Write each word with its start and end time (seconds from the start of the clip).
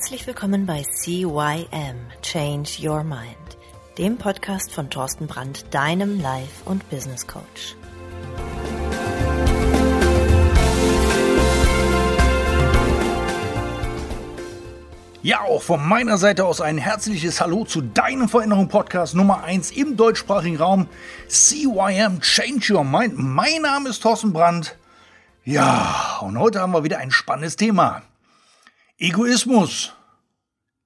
Herzlich 0.00 0.26
willkommen 0.26 0.64
bei 0.64 0.82
CYM 0.82 2.08
Change 2.22 2.70
Your 2.80 3.04
Mind, 3.04 3.58
dem 3.98 4.16
Podcast 4.16 4.72
von 4.72 4.88
Thorsten 4.88 5.26
Brandt, 5.26 5.74
deinem 5.74 6.18
Life- 6.22 6.64
und 6.64 6.88
Business 6.88 7.26
Coach. 7.26 7.76
Ja, 15.20 15.42
auch 15.42 15.60
von 15.60 15.86
meiner 15.86 16.16
Seite 16.16 16.46
aus 16.46 16.62
ein 16.62 16.78
herzliches 16.78 17.42
Hallo 17.42 17.66
zu 17.66 17.82
deinem 17.82 18.30
Veränderung-Podcast 18.30 19.14
Nummer 19.14 19.44
1 19.44 19.70
im 19.72 19.98
deutschsprachigen 19.98 20.56
Raum. 20.56 20.88
CYM 21.28 22.22
Change 22.22 22.72
Your 22.72 22.84
Mind. 22.84 23.18
Mein 23.18 23.60
Name 23.60 23.90
ist 23.90 24.02
Thorsten 24.02 24.32
Brandt. 24.32 24.78
Ja, 25.44 26.20
und 26.22 26.38
heute 26.38 26.60
haben 26.60 26.72
wir 26.72 26.84
wieder 26.84 26.96
ein 26.96 27.10
spannendes 27.10 27.56
Thema. 27.56 28.00
Egoismus 29.02 29.94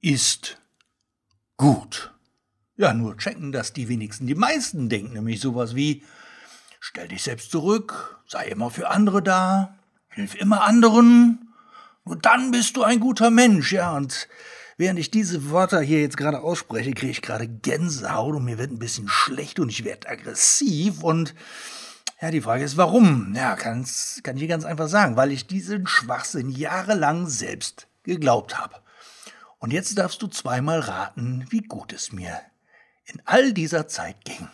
ist 0.05 0.59
gut. 1.57 2.13
Ja, 2.77 2.93
nur 2.93 3.17
checken 3.17 3.53
das 3.53 3.73
die 3.73 3.89
wenigsten. 3.89 4.27
Die 4.27 4.35
meisten 4.35 4.91
denken 4.91 5.15
nämlich 5.15 5.41
sowas 5.41 5.75
wie, 5.75 6.03
stell 6.79 7.09
dich 7.09 7.23
selbst 7.23 7.51
zurück, 7.51 8.21
sei 8.27 8.49
immer 8.49 8.71
für 8.71 8.91
andere 8.91 9.23
da, 9.23 9.79
hilf 10.09 10.35
immer 10.35 10.63
anderen, 10.65 11.55
nur 12.05 12.17
dann 12.17 12.51
bist 12.51 12.77
du 12.77 12.83
ein 12.83 13.01
guter 13.01 13.31
Mensch, 13.31 13.73
ja. 13.73 13.97
Und 13.97 14.29
während 14.77 14.99
ich 14.99 15.11
diese 15.11 15.51
Wörter 15.51 15.81
hier 15.81 16.03
jetzt 16.03 16.19
gerade 16.19 16.41
ausspreche, 16.41 16.93
kriege 16.93 17.13
ich 17.13 17.23
gerade 17.23 17.49
Gänsehaut 17.49 18.35
und 18.35 18.45
mir 18.45 18.59
wird 18.59 18.73
ein 18.73 18.79
bisschen 18.79 19.09
schlecht 19.09 19.59
und 19.59 19.71
ich 19.71 19.85
werde 19.85 20.11
aggressiv 20.11 21.03
und 21.03 21.35
ja, 22.21 22.31
die 22.31 22.43
Frage 22.43 22.65
ist, 22.65 22.77
warum? 22.77 23.35
Ja, 23.35 23.57
kann 23.57 23.87
ich 23.87 24.49
ganz 24.49 24.65
einfach 24.67 24.89
sagen, 24.89 25.17
weil 25.17 25.33
ich 25.33 25.47
diesen 25.47 25.87
Schwachsinn 25.87 26.51
jahrelang 26.51 27.27
selbst 27.27 27.87
geglaubt 28.03 28.59
habe. 28.59 28.84
Und 29.65 29.73
jetzt 29.73 29.97
darfst 29.97 30.21
du 30.21 30.27
zweimal 30.27 30.81
raten, 30.81 31.47
wie 31.49 31.63
gut 31.63 31.95
es 31.95 32.13
mir 32.13 32.39
in 33.07 33.23
all 33.25 33.55
dieser 33.55 33.89
Zeit 33.89 34.23
ging. 34.27 34.51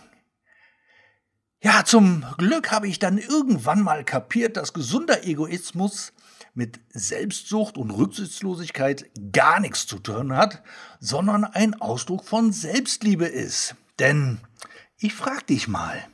Ja, 1.61 1.85
zum 1.85 2.25
Glück 2.39 2.71
habe 2.71 2.87
ich 2.87 3.01
dann 3.01 3.19
irgendwann 3.19 3.83
mal 3.83 4.05
kapiert, 4.05 4.57
dass 4.57 4.73
gesunder 4.73 5.27
Egoismus 5.27 6.13
mit 6.55 6.79
Selbstsucht 6.91 7.77
und 7.77 7.91
Rücksichtslosigkeit 7.91 9.11
gar 9.33 9.59
nichts 9.59 9.89
zu 9.89 9.99
tun 9.99 10.37
hat, 10.37 10.63
sondern 11.01 11.43
ein 11.43 11.75
Ausdruck 11.81 12.25
von 12.25 12.53
Selbstliebe 12.53 13.27
ist. 13.27 13.75
Denn 13.99 14.39
ich 14.97 15.13
frag 15.13 15.45
dich 15.49 15.67
mal, 15.67 16.07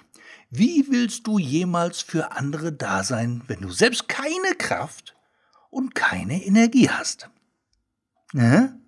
wie 0.48 0.86
willst 0.88 1.26
du 1.26 1.38
jemals 1.38 2.00
für 2.00 2.32
andere 2.32 2.72
da 2.72 3.04
sein, 3.04 3.42
wenn 3.46 3.60
du 3.60 3.70
selbst 3.70 4.08
keine 4.08 4.54
Kraft 4.56 5.14
und 5.68 5.94
keine 5.94 6.42
Energie 6.42 6.88
hast? 6.88 7.28
Ne? 8.32 8.80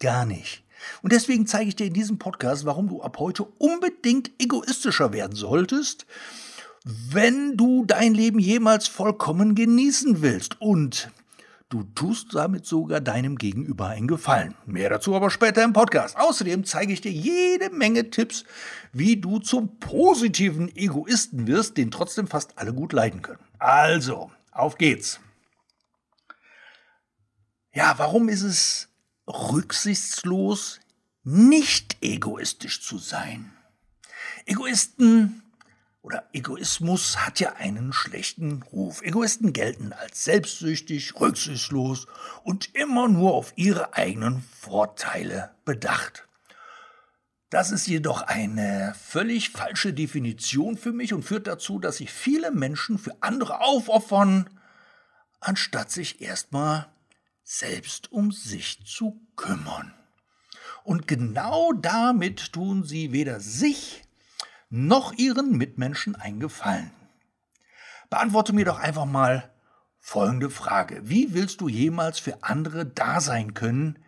Gar 0.00 0.26
nicht. 0.26 0.64
Und 1.02 1.12
deswegen 1.12 1.46
zeige 1.46 1.68
ich 1.68 1.76
dir 1.76 1.86
in 1.86 1.94
diesem 1.94 2.18
Podcast, 2.18 2.64
warum 2.64 2.88
du 2.88 3.02
ab 3.02 3.18
heute 3.18 3.44
unbedingt 3.58 4.30
egoistischer 4.38 5.12
werden 5.12 5.34
solltest 5.34 6.06
wenn 6.84 7.56
du 7.56 7.84
dein 7.84 8.14
Leben 8.14 8.38
jemals 8.38 8.88
vollkommen 8.88 9.54
genießen 9.54 10.22
willst 10.22 10.60
und 10.60 11.10
du 11.68 11.82
tust 11.94 12.34
damit 12.34 12.64
sogar 12.64 13.00
deinem 13.00 13.36
Gegenüber 13.36 13.88
einen 13.88 14.08
Gefallen. 14.08 14.54
Mehr 14.64 14.88
dazu 14.88 15.14
aber 15.14 15.30
später 15.30 15.62
im 15.62 15.74
Podcast. 15.74 16.16
Außerdem 16.16 16.64
zeige 16.64 16.92
ich 16.92 17.02
dir 17.02 17.12
jede 17.12 17.70
Menge 17.70 18.08
Tipps, 18.08 18.44
wie 18.92 19.18
du 19.18 19.38
zum 19.38 19.78
positiven 19.78 20.74
Egoisten 20.74 21.46
wirst, 21.46 21.76
den 21.76 21.90
trotzdem 21.90 22.26
fast 22.26 22.56
alle 22.56 22.72
gut 22.72 22.94
leiden 22.94 23.20
können. 23.20 23.40
Also, 23.58 24.30
auf 24.50 24.78
geht's. 24.78 25.20
Ja, 27.74 27.94
warum 27.98 28.30
ist 28.30 28.42
es 28.42 28.87
rücksichtslos, 29.28 30.80
nicht 31.22 31.98
egoistisch 32.00 32.82
zu 32.82 32.98
sein? 32.98 33.52
Egoisten 34.46 35.42
oder 36.02 36.26
Egoismus 36.32 37.18
hat 37.18 37.38
ja 37.38 37.52
einen 37.54 37.92
schlechten 37.92 38.62
Ruf. 38.62 39.02
Egoisten 39.02 39.52
gelten 39.52 39.92
als 39.92 40.24
selbstsüchtig, 40.24 41.20
rücksichtslos 41.20 42.06
und 42.44 42.74
immer 42.74 43.08
nur 43.08 43.34
auf 43.34 43.52
ihre 43.56 43.94
eigenen 43.94 44.42
Vorteile 44.58 45.50
bedacht. 45.66 46.26
Das 47.50 47.70
ist 47.70 47.86
jedoch 47.86 48.22
eine 48.22 48.94
völlig 48.98 49.50
falsche 49.50 49.92
Definition 49.92 50.76
für 50.76 50.92
mich 50.92 51.14
und 51.14 51.22
führt 51.22 51.46
dazu, 51.46 51.78
dass 51.78 51.98
sich 51.98 52.10
viele 52.10 52.50
Menschen 52.50 52.98
für 52.98 53.16
andere 53.20 53.60
aufopfern, 53.60 54.48
anstatt 55.40 55.90
sich 55.90 56.20
erstmal 56.20 56.88
selbst 57.50 58.12
um 58.12 58.30
sich 58.30 58.84
zu 58.84 59.26
kümmern. 59.34 59.94
Und 60.84 61.08
genau 61.08 61.72
damit 61.72 62.52
tun 62.52 62.84
sie 62.84 63.12
weder 63.12 63.40
sich 63.40 64.04
noch 64.68 65.14
ihren 65.14 65.56
Mitmenschen 65.56 66.14
einen 66.14 66.40
Gefallen. 66.40 66.90
Beantworte 68.10 68.52
mir 68.52 68.66
doch 68.66 68.78
einfach 68.78 69.06
mal 69.06 69.50
folgende 69.98 70.50
Frage. 70.50 71.00
Wie 71.04 71.32
willst 71.32 71.62
du 71.62 71.68
jemals 71.68 72.18
für 72.18 72.42
andere 72.42 72.84
da 72.84 73.18
sein 73.22 73.54
können, 73.54 73.98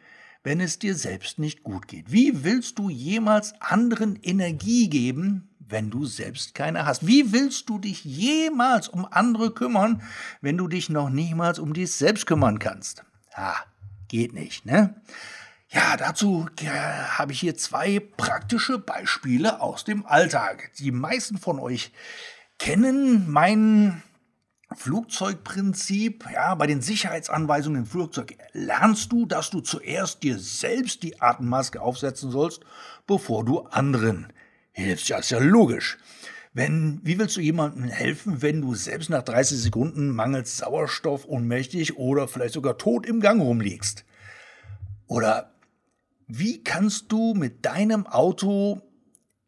wenn 0.43 0.61
es 0.61 0.79
dir 0.79 0.95
selbst 0.95 1.39
nicht 1.39 1.63
gut 1.63 1.89
geht? 1.89 2.13
Wie 2.13 2.45
willst 2.45 2.79
du 2.79 2.91
jemals 2.91 3.59
anderen 3.63 4.17
Energie 4.17 4.91
geben, 4.91 5.49
wenn 5.59 5.89
du 5.89 6.05
selbst 6.05 6.55
keine 6.55 6.85
hast? 6.85 7.07
Wie 7.07 7.33
willst 7.33 7.71
du 7.71 7.79
dich 7.79 8.05
jemals 8.05 8.89
um 8.89 9.07
andere 9.11 9.51
kümmern, 9.55 10.03
wenn 10.43 10.59
du 10.59 10.69
dich 10.69 10.91
noch 10.91 11.09
niemals 11.09 11.59
um 11.59 11.73
dich 11.73 11.93
selbst 11.93 12.27
kümmern 12.27 12.59
kannst? 12.59 13.05
Ah, 13.35 13.57
geht 14.09 14.33
nicht, 14.33 14.67
ne? 14.67 15.01
Ja, 15.69 15.97
dazu 15.97 16.49
äh, 16.61 16.67
habe 16.67 17.33
ich 17.33 17.41
hier 17.41 17.57
zwei 17.57 18.01
praktische 18.01 18.79
Beispiele 18.79 19.61
aus 19.61 19.85
dem 19.85 20.05
Alltag. 20.05 20.73
Die 20.79 20.91
meisten 20.91 21.39
von 21.39 21.61
euch 21.61 21.93
kennen 22.59 23.31
mein 23.31 24.03
Flugzeugprinzip. 24.75 26.25
Ja, 26.33 26.57
bei 26.57 26.67
den 26.67 26.83
Sicherheitsanweisungen 26.83 27.83
im 27.83 27.87
Flugzeug 27.87 28.37
lernst 28.53 29.13
du, 29.13 29.27
dass 29.27 29.51
du 29.51 29.61
zuerst 29.61 30.23
dir 30.25 30.39
selbst 30.39 31.05
die 31.05 31.21
Atemmaske 31.21 31.81
aufsetzen 31.81 32.33
sollst, 32.33 32.63
bevor 33.07 33.45
du 33.45 33.61
anderen 33.61 34.33
hilfst. 34.73 35.09
Ja, 35.09 35.19
ist 35.19 35.31
ja 35.31 35.39
logisch. 35.39 35.99
Wenn, 36.53 37.01
wie 37.05 37.19
willst 37.19 37.37
du 37.37 37.41
jemandem 37.41 37.85
helfen, 37.85 38.43
wenn 38.43 38.61
du 38.61 38.75
selbst 38.75 39.09
nach 39.09 39.23
30 39.23 39.59
Sekunden 39.59 40.11
mangels 40.11 40.57
Sauerstoff 40.57 41.25
ohnmächtig 41.27 41.97
oder 41.97 42.27
vielleicht 42.27 42.55
sogar 42.55 42.77
tot 42.77 43.07
im 43.07 43.21
Gang 43.21 43.41
rumliegst? 43.41 44.05
Oder 45.07 45.55
wie 46.27 46.63
kannst 46.63 47.13
du 47.13 47.35
mit 47.35 47.65
deinem 47.65 48.07
Auto 48.07 48.83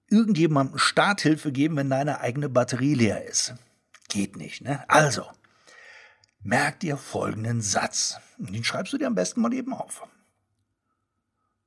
irgendjemandem 0.09 0.79
Starthilfe 0.79 1.51
geben, 1.51 1.77
wenn 1.77 1.91
deine 1.91 2.21
eigene 2.21 2.49
Batterie 2.49 2.95
leer 2.95 3.27
ist? 3.27 3.55
Geht 4.09 4.37
nicht, 4.37 4.63
ne? 4.63 4.89
Also, 4.89 5.27
merk 6.43 6.81
dir 6.81 6.97
folgenden 6.97 7.63
Satz. 7.63 8.19
Den 8.39 8.63
schreibst 8.63 8.93
du 8.93 8.99
dir 8.99 9.07
am 9.07 9.15
besten 9.15 9.41
mal 9.41 9.55
eben 9.55 9.73
auf. 9.73 10.07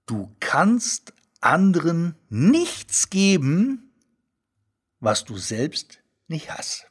Du 0.05 0.33
kannst 0.39 1.13
anderen 1.41 2.15
nichts 2.29 3.09
geben, 3.09 3.84
was 4.99 5.25
du 5.25 5.37
selbst 5.37 5.99
nicht 6.27 6.51
hast. 6.51 6.87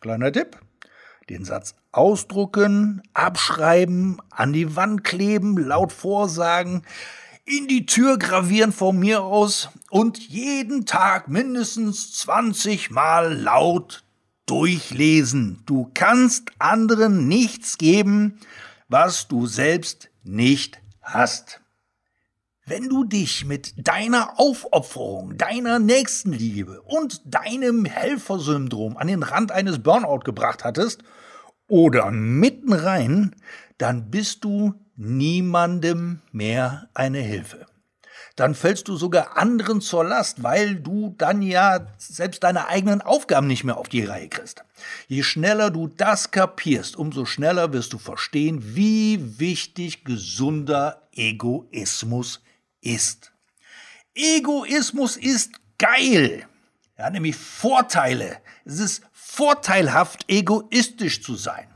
Kleiner 0.00 0.32
Tipp. 0.32 0.60
Den 1.28 1.44
Satz 1.44 1.74
ausdrucken, 1.92 3.02
abschreiben, 3.14 4.20
an 4.30 4.52
die 4.52 4.74
Wand 4.74 5.04
kleben, 5.04 5.56
laut 5.56 5.92
vorsagen, 5.92 6.82
in 7.44 7.68
die 7.68 7.86
Tür 7.86 8.18
gravieren 8.18 8.72
von 8.72 8.98
mir 8.98 9.22
aus 9.22 9.70
und 9.90 10.18
jeden 10.18 10.86
Tag 10.86 11.28
mindestens 11.28 12.12
20 12.14 12.90
Mal 12.90 13.34
laut 13.34 14.04
durchlesen. 14.46 15.62
Du 15.66 15.90
kannst 15.94 16.50
anderen 16.58 17.28
nichts 17.28 17.78
geben, 17.78 18.40
was 18.88 19.28
du 19.28 19.46
selbst 19.46 20.10
nicht 20.22 20.80
hast. 21.02 21.60
Wenn 22.70 22.88
du 22.88 23.02
dich 23.02 23.46
mit 23.46 23.88
deiner 23.88 24.38
Aufopferung, 24.38 25.36
deiner 25.36 25.80
Nächstenliebe 25.80 26.80
und 26.82 27.20
deinem 27.24 27.84
Helfersyndrom 27.84 28.96
an 28.96 29.08
den 29.08 29.24
Rand 29.24 29.50
eines 29.50 29.82
Burnout 29.82 30.20
gebracht 30.20 30.62
hattest 30.62 31.02
oder 31.66 32.12
mitten 32.12 32.72
rein, 32.72 33.34
dann 33.76 34.12
bist 34.12 34.44
du 34.44 34.74
niemandem 34.94 36.20
mehr 36.30 36.88
eine 36.94 37.18
Hilfe. 37.18 37.66
Dann 38.36 38.54
fällst 38.54 38.86
du 38.86 38.94
sogar 38.94 39.36
anderen 39.36 39.80
zur 39.80 40.04
Last, 40.04 40.44
weil 40.44 40.76
du 40.76 41.16
dann 41.18 41.42
ja 41.42 41.88
selbst 41.98 42.44
deine 42.44 42.68
eigenen 42.68 43.00
Aufgaben 43.00 43.48
nicht 43.48 43.64
mehr 43.64 43.78
auf 43.78 43.88
die 43.88 44.04
Reihe 44.04 44.28
kriegst. 44.28 44.62
Je 45.08 45.24
schneller 45.24 45.72
du 45.72 45.88
das 45.88 46.30
kapierst, 46.30 46.94
umso 46.94 47.24
schneller 47.24 47.72
wirst 47.72 47.92
du 47.94 47.98
verstehen, 47.98 48.76
wie 48.76 49.40
wichtig 49.40 50.04
gesunder 50.04 51.08
Egoismus 51.10 52.42
ist. 52.80 53.32
Egoismus 54.14 55.16
ist 55.16 55.52
geil. 55.78 56.46
Ja, 56.98 57.10
nämlich 57.10 57.36
Vorteile. 57.36 58.40
Es 58.64 58.78
ist 58.78 59.02
vorteilhaft, 59.12 60.24
egoistisch 60.28 61.22
zu 61.22 61.36
sein. 61.36 61.66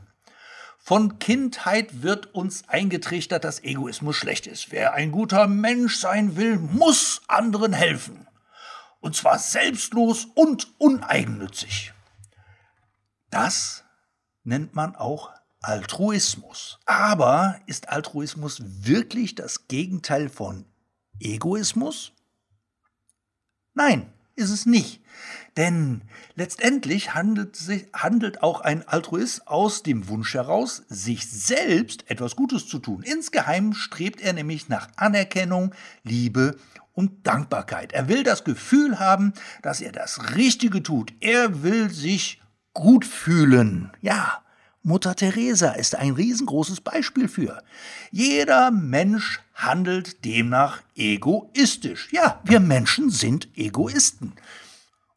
Von 0.77 1.17
Kindheit 1.17 2.03
wird 2.03 2.35
uns 2.35 2.69
eingetrichtert, 2.69 3.43
dass 3.43 3.63
Egoismus 3.63 4.15
schlecht 4.15 4.45
ist. 4.45 4.71
Wer 4.71 4.93
ein 4.93 5.11
guter 5.11 5.47
Mensch 5.47 5.97
sein 5.97 6.35
will, 6.35 6.59
muss 6.59 7.23
anderen 7.27 7.73
helfen. 7.73 8.27
Und 8.99 9.15
zwar 9.15 9.39
selbstlos 9.39 10.27
und 10.35 10.67
uneigennützig. 10.77 11.91
Das 13.31 13.83
nennt 14.43 14.75
man 14.75 14.95
auch 14.95 15.31
Altruismus. 15.61 16.77
Aber 16.85 17.59
ist 17.65 17.89
Altruismus 17.89 18.61
wirklich 18.63 19.33
das 19.33 19.67
Gegenteil 19.67 20.29
von 20.29 20.65
Egoismus? 21.19 22.13
Nein, 23.73 24.13
ist 24.35 24.49
es 24.49 24.65
nicht. 24.65 25.01
Denn 25.57 26.01
letztendlich 26.35 27.13
handelt, 27.13 27.55
sich, 27.55 27.85
handelt 27.93 28.43
auch 28.43 28.61
ein 28.61 28.87
Altruist 28.87 29.47
aus 29.47 29.83
dem 29.83 30.07
Wunsch 30.09 30.33
heraus, 30.33 30.83
sich 30.89 31.29
selbst 31.29 32.09
etwas 32.09 32.35
Gutes 32.35 32.67
zu 32.67 32.79
tun. 32.79 33.03
Insgeheim 33.03 33.73
strebt 33.73 34.21
er 34.21 34.33
nämlich 34.33 34.67
nach 34.67 34.89
Anerkennung, 34.97 35.73
Liebe 36.03 36.57
und 36.93 37.25
Dankbarkeit. 37.27 37.93
Er 37.93 38.07
will 38.07 38.23
das 38.23 38.43
Gefühl 38.43 38.99
haben, 38.99 39.33
dass 39.61 39.81
er 39.81 39.91
das 39.91 40.35
Richtige 40.35 40.83
tut. 40.83 41.13
Er 41.21 41.63
will 41.63 41.89
sich 41.89 42.41
gut 42.73 43.05
fühlen. 43.05 43.91
Ja, 44.01 44.44
Mutter 44.87 45.15
Teresa 45.15 45.71
ist 45.71 45.95
ein 45.95 46.11
riesengroßes 46.11 46.81
Beispiel 46.81 47.27
für. 47.27 47.63
Jeder 48.11 48.69
Mensch 48.69 49.41
handelt 49.55 50.23
demnach 50.23 50.83
egoistisch. 50.95 52.09
Ja, 52.11 52.39
wir 52.43 52.59
Menschen 52.59 53.09
sind 53.09 53.47
Egoisten. 53.57 54.33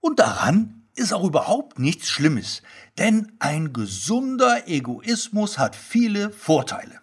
Und 0.00 0.20
daran 0.20 0.88
ist 0.94 1.12
auch 1.12 1.22
überhaupt 1.22 1.78
nichts 1.78 2.08
Schlimmes, 2.08 2.62
denn 2.96 3.30
ein 3.40 3.74
gesunder 3.74 4.66
Egoismus 4.68 5.58
hat 5.58 5.76
viele 5.76 6.30
Vorteile. 6.30 7.02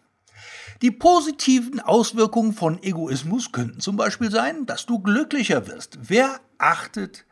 Die 0.81 0.89
positiven 0.89 1.79
Auswirkungen 1.79 2.53
von 2.53 2.81
Egoismus 2.81 3.51
könnten 3.51 3.79
zum 3.79 3.95
Beispiel 3.95 4.31
sein, 4.31 4.65
dass 4.65 4.87
du 4.87 4.97
glücklicher 4.97 5.67
wirst. 5.67 5.99
Wer 6.01 6.39
achtet 6.57 7.25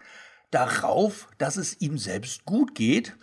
darauf, 0.51 1.27
dass 1.39 1.57
es 1.57 1.81
ihm 1.81 1.97
selbst 1.97 2.45
gut 2.45 2.75
geht? 2.75 3.17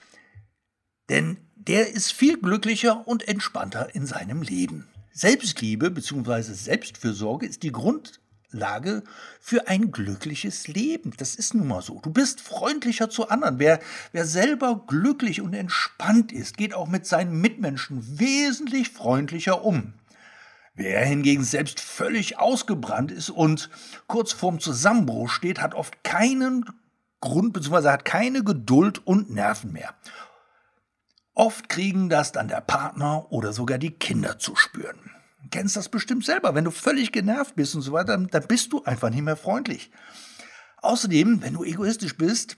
Denn 1.09 1.39
der 1.69 1.93
ist 1.93 2.13
viel 2.13 2.39
glücklicher 2.39 3.07
und 3.07 3.29
entspannter 3.29 3.95
in 3.95 4.07
seinem 4.07 4.41
Leben. 4.41 4.89
Selbstliebe 5.13 5.91
bzw. 5.91 6.41
Selbstfürsorge 6.55 7.45
ist 7.45 7.63
die 7.63 7.73
Grundlage 7.73 9.03
für 9.41 9.69
ein 9.69 9.93
glückliches 9.93 10.69
Leben. 10.69 11.13
Das 11.19 11.35
ist 11.35 11.53
nun 11.53 11.69
mal 11.69 11.83
so. 11.83 12.01
Du 12.01 12.11
bist 12.11 12.41
freundlicher 12.41 13.11
zu 13.11 13.29
anderen. 13.29 13.59
Wer, 13.59 13.81
wer 14.13 14.25
selber 14.25 14.85
glücklich 14.87 15.43
und 15.43 15.53
entspannt 15.53 16.33
ist, 16.33 16.57
geht 16.57 16.73
auch 16.73 16.89
mit 16.89 17.07
seinen 17.07 17.39
Mitmenschen 17.43 18.19
wesentlich 18.19 18.89
freundlicher 18.89 19.63
um. 19.63 19.93
Wer 20.75 21.05
hingegen 21.05 21.45
selbst 21.45 21.79
völlig 21.79 22.39
ausgebrannt 22.39 23.13
ist 23.13 23.29
und 23.29 23.69
kurz 24.07 24.33
vorm 24.33 24.61
Zusammenbruch 24.61 25.29
steht, 25.29 25.61
hat 25.61 25.75
oft 25.75 26.03
keinen 26.05 26.65
Grund 27.21 27.53
bzw. 27.53 27.89
hat 27.91 28.07
keine 28.07 28.45
Geduld 28.45 29.07
und 29.07 29.29
Nerven 29.29 29.73
mehr. 29.73 29.95
Oft 31.41 31.71
kriegen 31.71 32.11
das 32.11 32.33
dann 32.33 32.49
der 32.49 32.61
Partner 32.61 33.33
oder 33.33 33.55
sogar 33.55 33.79
die 33.79 33.93
Kinder 33.93 34.39
zu 34.39 34.57
spüren. 34.57 34.99
Du 35.43 35.49
kennst 35.49 35.75
das 35.75 35.89
bestimmt 35.89 36.23
selber. 36.23 36.55
Wenn 36.55 36.67
du 36.67 36.71
völlig 36.71 37.13
genervt 37.13 37.57
bist 37.57 37.75
und 37.75 37.81
so 37.81 37.93
weiter, 37.93 38.19
dann 38.19 38.47
bist 38.47 38.75
du 38.75 38.85
einfach 38.85 39.09
nicht 39.09 39.23
mehr 39.23 39.39
freundlich. 39.39 39.91
Außerdem, 40.83 41.41
wenn 41.41 41.55
du 41.55 41.65
egoistisch 41.65 42.19
bist, 42.19 42.57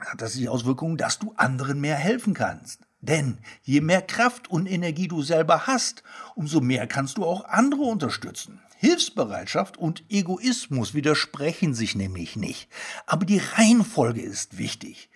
hat 0.00 0.22
das 0.22 0.32
die 0.32 0.48
Auswirkung, 0.48 0.96
dass 0.96 1.18
du 1.18 1.34
anderen 1.36 1.78
mehr 1.78 1.96
helfen 1.96 2.32
kannst. 2.32 2.80
Denn 3.02 3.36
je 3.64 3.82
mehr 3.82 4.00
Kraft 4.00 4.48
und 4.48 4.64
Energie 4.66 5.06
du 5.06 5.20
selber 5.20 5.66
hast, 5.66 6.02
umso 6.34 6.62
mehr 6.62 6.86
kannst 6.86 7.18
du 7.18 7.26
auch 7.26 7.44
andere 7.44 7.82
unterstützen. 7.82 8.62
Hilfsbereitschaft 8.78 9.76
und 9.76 10.04
Egoismus 10.08 10.94
widersprechen 10.94 11.74
sich 11.74 11.94
nämlich 11.96 12.36
nicht. 12.36 12.70
Aber 13.04 13.26
die 13.26 13.42
Reihenfolge 13.56 14.22
ist 14.22 14.56
wichtig. 14.56 15.10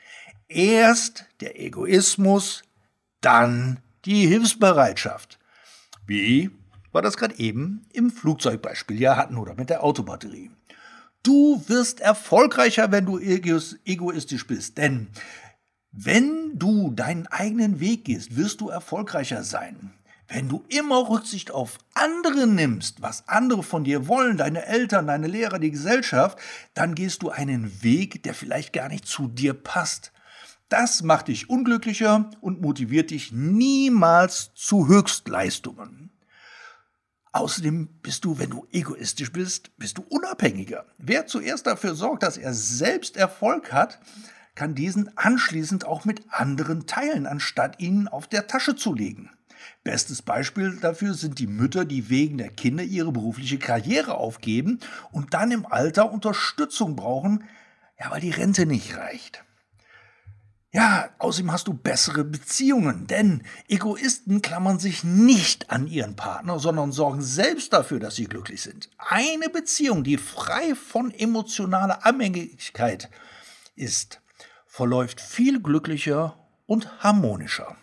Erst 0.49 1.27
der 1.41 1.61
Egoismus, 1.61 2.63
dann 3.21 3.81
die 4.07 4.27
Hilfsbereitschaft. 4.27 5.39
Wie 6.07 6.51
wir 6.91 7.03
das 7.03 7.19
gerade 7.19 7.39
eben 7.39 7.87
im 7.93 8.11
Flugzeugbeispiel 8.11 8.99
ja 8.99 9.17
hatten 9.17 9.37
oder 9.37 9.55
mit 9.55 9.69
der 9.69 9.85
Autobatterie. 9.85 10.51
Du 11.23 11.63
wirst 11.67 12.01
erfolgreicher, 12.01 12.91
wenn 12.91 13.05
du 13.05 13.19
egoistisch 13.19 14.47
bist, 14.47 14.79
denn 14.79 15.09
wenn 15.93 16.59
du 16.59 16.93
deinen 16.93 17.27
eigenen 17.27 17.81
Weg 17.81 18.07
gehst, 18.07 18.37
wirst 18.37 18.63
du 18.63 18.71
erfolgreicher 18.71 19.43
sein. 19.43 19.93
Wenn 20.29 20.49
du 20.49 20.65
immer 20.69 21.09
Rücksicht 21.09 21.51
auf 21.51 21.79
andere 21.95 22.47
nimmst, 22.47 23.03
was 23.03 23.29
andere 23.29 23.63
von 23.63 23.85
dir 23.85 24.09
wollen, 24.09 24.37
deine 24.37 24.67
Eltern, 24.67 25.07
deine 25.07 25.27
Lehrer, 25.27 25.59
die 25.59 25.71
Gesellschaft, 25.71 26.39
dann 26.75 26.95
gehst 26.95 27.23
du 27.23 27.31
einen 27.31 27.83
Weg, 27.83 28.23
der 28.23 28.35
vielleicht 28.35 28.73
gar 28.73 28.89
nicht 28.89 29.07
zu 29.07 29.29
dir 29.29 29.55
passt. 29.55 30.13
Das 30.69 31.03
macht 31.03 31.29
dich 31.29 31.49
unglücklicher 31.49 32.31
und 32.41 32.61
motiviert 32.61 33.11
dich 33.11 33.33
niemals 33.33 34.53
zu 34.55 34.87
Höchstleistungen. 34.87 36.11
Außerdem 37.33 37.89
bist 38.03 38.25
du, 38.25 38.39
wenn 38.39 38.51
du 38.51 38.67
egoistisch 38.73 39.33
bist, 39.33 39.77
bist 39.79 39.99
du 39.99 40.03
unabhängiger. 40.03 40.87
Wer 40.99 41.27
zuerst 41.27 41.67
dafür 41.67 41.95
sorgt, 41.95 42.23
dass 42.23 42.37
er 42.37 42.53
selbst 42.53 43.17
Erfolg 43.17 43.73
hat, 43.73 44.01
kann 44.55 44.75
diesen 44.75 45.17
anschließend 45.17 45.87
auch 45.87 46.05
mit 46.05 46.23
anderen 46.31 46.87
teilen, 46.87 47.27
anstatt 47.27 47.81
ihn 47.81 48.09
auf 48.09 48.27
der 48.27 48.47
Tasche 48.47 48.77
zu 48.77 48.93
legen. 48.93 49.31
Bestes 49.85 50.21
Beispiel 50.23 50.79
dafür 50.81 51.15
sind 51.15 51.39
die 51.39 51.47
Mütter, 51.47 51.85
die 51.85 52.11
wegen 52.11 52.39
der 52.39 52.51
Kinder 52.51 52.83
ihre 52.83 53.13
berufliche 53.13 53.59
Karriere 53.59 54.15
aufgeben 54.15 54.81
und 55.13 55.33
dann 55.33 55.51
im 55.51 55.65
Alter 55.65 56.13
Unterstützung 56.13 56.97
brauchen, 56.97 57.45
ja, 57.99 58.11
weil 58.11 58.21
die 58.21 58.31
Rente 58.31 58.67
nicht 58.67 58.97
reicht. 58.97 59.45
Ja, 60.71 61.09
außerdem 61.19 61.51
hast 61.51 61.67
du 61.67 61.73
bessere 61.73 62.25
Beziehungen, 62.25 63.07
denn 63.07 63.43
Egoisten 63.69 64.43
klammern 64.43 64.79
sich 64.79 65.03
nicht 65.03 65.71
an 65.71 65.87
ihren 65.87 66.15
Partner, 66.15 66.59
sondern 66.59 66.93
sorgen 66.93 67.23
selbst 67.23 67.73
dafür, 67.73 68.01
dass 68.01 68.17
sie 68.17 68.27
glücklich 68.27 68.61
sind. 68.61 68.91
Eine 68.99 69.49
Beziehung, 69.49 70.05
die 70.05 70.19
frei 70.19 70.75
von 70.75 71.11
emotionaler 71.11 72.05
Abhängigkeit 72.05 73.09
ist, 73.77 74.21
verläuft 74.67 75.23
viel 75.23 75.63
glücklicher 75.63 76.39
und 76.67 77.03
harmonischer. 77.03 77.77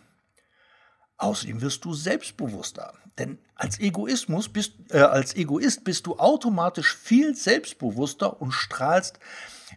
Außerdem 1.17 1.61
wirst 1.61 1.83
du 1.85 1.93
selbstbewusster, 1.95 2.93
denn 3.17 3.39
als, 3.55 3.79
Egoismus 3.79 4.47
bist, 4.49 4.73
äh, 4.91 4.99
als 4.99 5.35
Egoist 5.35 5.85
bist 5.85 6.05
du 6.05 6.17
automatisch 6.19 6.95
viel 6.95 7.35
selbstbewusster 7.35 8.39
und 8.39 8.51
strahlst 8.51 9.17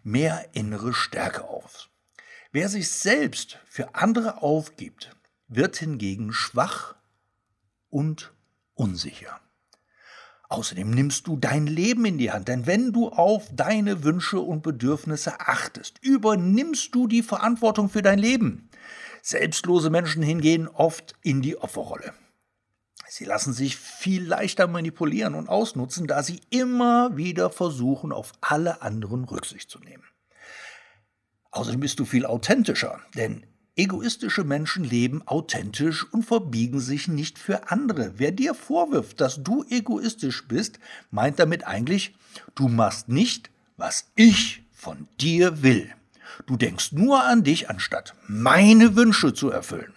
mehr 0.02 0.48
innere 0.52 0.92
Stärke 0.92 1.44
auf. 1.48 1.88
Wer 2.50 2.70
sich 2.70 2.90
selbst 2.90 3.58
für 3.66 3.94
andere 3.94 4.42
aufgibt, 4.42 5.14
wird 5.48 5.76
hingegen 5.76 6.32
schwach 6.32 6.94
und 7.90 8.32
unsicher. 8.74 9.38
Außerdem 10.48 10.90
nimmst 10.90 11.26
du 11.26 11.36
dein 11.36 11.66
Leben 11.66 12.06
in 12.06 12.16
die 12.16 12.30
Hand, 12.30 12.48
denn 12.48 12.66
wenn 12.66 12.92
du 12.92 13.10
auf 13.10 13.48
deine 13.52 14.02
Wünsche 14.02 14.40
und 14.40 14.62
Bedürfnisse 14.62 15.40
achtest, 15.40 15.98
übernimmst 16.02 16.94
du 16.94 17.06
die 17.06 17.22
Verantwortung 17.22 17.90
für 17.90 18.00
dein 18.00 18.18
Leben. 18.18 18.70
Selbstlose 19.20 19.90
Menschen 19.90 20.22
hingehen 20.22 20.68
oft 20.68 21.16
in 21.20 21.42
die 21.42 21.58
Opferrolle. 21.58 22.14
Sie 23.10 23.26
lassen 23.26 23.52
sich 23.52 23.76
viel 23.76 24.24
leichter 24.26 24.68
manipulieren 24.68 25.34
und 25.34 25.50
ausnutzen, 25.50 26.06
da 26.06 26.22
sie 26.22 26.40
immer 26.48 27.14
wieder 27.14 27.50
versuchen, 27.50 28.10
auf 28.10 28.32
alle 28.40 28.80
anderen 28.80 29.24
Rücksicht 29.24 29.68
zu 29.68 29.80
nehmen. 29.80 30.04
Außerdem 31.58 31.80
bist 31.80 31.98
du 31.98 32.04
viel 32.04 32.24
authentischer, 32.24 33.00
denn 33.16 33.42
egoistische 33.74 34.44
Menschen 34.44 34.84
leben 34.84 35.26
authentisch 35.26 36.06
und 36.12 36.22
verbiegen 36.22 36.78
sich 36.78 37.08
nicht 37.08 37.36
für 37.36 37.72
andere. 37.72 38.12
Wer 38.16 38.30
dir 38.30 38.54
vorwirft, 38.54 39.20
dass 39.20 39.42
du 39.42 39.64
egoistisch 39.68 40.46
bist, 40.46 40.78
meint 41.10 41.40
damit 41.40 41.66
eigentlich, 41.66 42.14
du 42.54 42.68
machst 42.68 43.08
nicht, 43.08 43.50
was 43.76 44.12
ich 44.14 44.62
von 44.70 45.08
dir 45.20 45.64
will. 45.64 45.92
Du 46.46 46.56
denkst 46.56 46.92
nur 46.92 47.24
an 47.24 47.42
dich, 47.42 47.68
anstatt 47.68 48.14
meine 48.28 48.94
Wünsche 48.94 49.34
zu 49.34 49.50
erfüllen. 49.50 49.94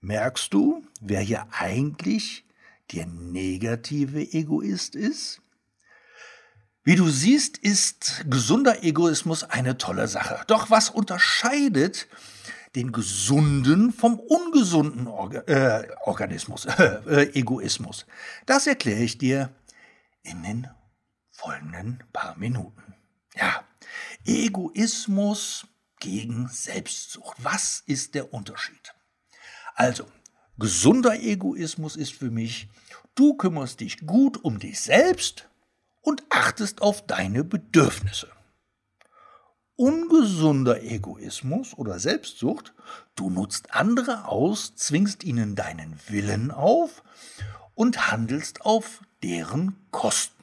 Merkst 0.00 0.54
du, 0.54 0.82
wer 1.02 1.20
hier 1.20 1.46
eigentlich 1.50 2.46
der 2.92 3.04
negative 3.04 4.22
Egoist 4.22 4.94
ist? 4.94 5.42
Wie 6.84 6.96
du 6.96 7.08
siehst, 7.08 7.58
ist 7.58 8.24
gesunder 8.28 8.82
Egoismus 8.82 9.44
eine 9.44 9.78
tolle 9.78 10.08
Sache. 10.08 10.42
Doch 10.48 10.68
was 10.70 10.90
unterscheidet 10.90 12.08
den 12.74 12.90
gesunden 12.90 13.92
vom 13.92 14.18
ungesunden 14.18 15.06
Orga 15.06 15.42
äh, 15.42 15.88
Organismus, 16.06 16.64
äh, 16.66 17.30
Egoismus? 17.34 18.04
Das 18.46 18.66
erkläre 18.66 19.02
ich 19.04 19.16
dir 19.16 19.54
in 20.24 20.42
den 20.42 20.68
folgenden 21.30 22.02
paar 22.12 22.36
Minuten. 22.36 22.94
Ja, 23.36 23.62
Egoismus 24.26 25.68
gegen 26.00 26.48
Selbstsucht. 26.48 27.36
Was 27.38 27.84
ist 27.86 28.16
der 28.16 28.34
Unterschied? 28.34 28.92
Also, 29.76 30.06
Gesunder 30.58 31.14
Egoismus 31.20 31.94
ist 31.94 32.12
für 32.12 32.30
mich, 32.30 32.68
du 33.14 33.34
kümmerst 33.34 33.78
dich 33.78 34.04
gut 34.04 34.42
um 34.44 34.58
dich 34.58 34.80
selbst 34.80 35.48
und 36.02 36.22
achtest 36.30 36.82
auf 36.82 37.06
deine 37.06 37.44
Bedürfnisse. 37.44 38.28
Ungesunder 39.76 40.82
Egoismus 40.82 41.74
oder 41.74 41.98
Selbstsucht, 41.98 42.74
du 43.16 43.30
nutzt 43.30 43.74
andere 43.74 44.26
aus, 44.28 44.76
zwingst 44.76 45.24
ihnen 45.24 45.56
deinen 45.56 45.98
Willen 46.08 46.50
auf 46.50 47.02
und 47.74 48.10
handelst 48.10 48.60
auf 48.62 49.00
deren 49.22 49.76
Kosten. 49.90 50.42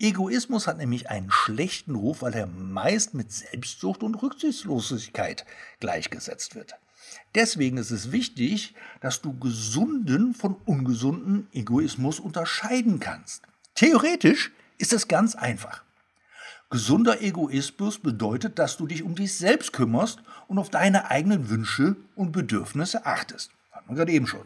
Egoismus 0.00 0.66
hat 0.66 0.78
nämlich 0.78 1.10
einen 1.10 1.30
schlechten 1.30 1.94
Ruf, 1.94 2.22
weil 2.22 2.34
er 2.34 2.46
meist 2.46 3.14
mit 3.14 3.32
Selbstsucht 3.32 4.02
und 4.02 4.14
Rücksichtslosigkeit 4.16 5.44
gleichgesetzt 5.80 6.54
wird. 6.54 6.74
Deswegen 7.34 7.78
ist 7.78 7.90
es 7.90 8.12
wichtig, 8.12 8.74
dass 9.00 9.22
du 9.22 9.38
gesunden 9.38 10.34
von 10.34 10.54
ungesunden 10.54 11.48
Egoismus 11.52 12.20
unterscheiden 12.20 13.00
kannst. 13.00 13.42
Theoretisch 13.78 14.50
ist 14.78 14.92
es 14.92 15.06
ganz 15.06 15.36
einfach. 15.36 15.84
Gesunder 16.68 17.22
Egoismus 17.22 18.00
bedeutet, 18.00 18.58
dass 18.58 18.76
du 18.76 18.88
dich 18.88 19.04
um 19.04 19.14
dich 19.14 19.36
selbst 19.36 19.72
kümmerst 19.72 20.18
und 20.48 20.58
auf 20.58 20.68
deine 20.68 21.12
eigenen 21.12 21.48
Wünsche 21.48 21.94
und 22.16 22.32
Bedürfnisse 22.32 23.06
achtest. 23.06 23.52
Hatten 23.70 23.90
wir 23.90 23.94
gerade 23.94 24.10
eben 24.10 24.26
schon. 24.26 24.42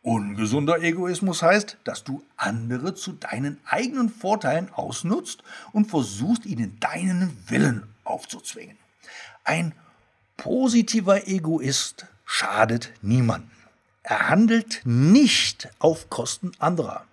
Ungesunder 0.00 0.80
Egoismus 0.80 1.42
heißt, 1.42 1.76
dass 1.84 2.02
du 2.02 2.22
andere 2.38 2.94
zu 2.94 3.12
deinen 3.12 3.60
eigenen 3.66 4.08
Vorteilen 4.08 4.72
ausnutzt 4.72 5.42
und 5.72 5.90
versuchst, 5.90 6.46
ihnen 6.46 6.80
deinen 6.80 7.36
Willen 7.48 7.82
aufzuzwingen. 8.04 8.78
Ein 9.44 9.74
positiver 10.38 11.28
Egoist 11.28 12.06
schadet 12.24 12.90
niemanden. 13.02 13.50
Er 14.02 14.30
handelt 14.30 14.80
nicht 14.84 15.68
auf 15.78 16.08
Kosten 16.08 16.52
anderer. 16.58 17.04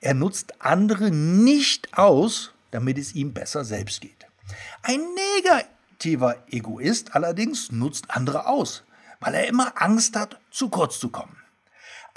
Er 0.00 0.14
nutzt 0.14 0.60
andere 0.60 1.10
nicht 1.10 1.96
aus, 1.96 2.52
damit 2.70 2.98
es 2.98 3.14
ihm 3.14 3.32
besser 3.32 3.64
selbst 3.64 4.00
geht. 4.00 4.26
Ein 4.82 5.00
negativer 5.42 6.36
Egoist 6.48 7.14
allerdings 7.14 7.72
nutzt 7.72 8.10
andere 8.10 8.46
aus, 8.46 8.84
weil 9.20 9.34
er 9.34 9.48
immer 9.48 9.80
Angst 9.80 10.16
hat, 10.16 10.38
zu 10.50 10.68
kurz 10.68 10.98
zu 10.98 11.08
kommen. 11.08 11.36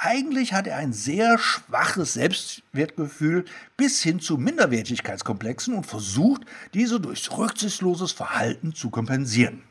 Eigentlich 0.01 0.53
hat 0.53 0.65
er 0.65 0.77
ein 0.77 0.93
sehr 0.93 1.37
schwaches 1.37 2.13
Selbstwertgefühl 2.13 3.43
bis 3.75 4.01
hin 4.01 4.21
zu 4.21 4.37
Minderwertigkeitskomplexen 4.37 5.73
und 5.73 5.85
versucht, 5.85 6.43
diese 6.73 7.01
durch 7.01 7.29
rücksichtsloses 7.29 8.13
Verhalten 8.13 8.73
zu 8.73 8.91
kompensieren. 8.91 9.63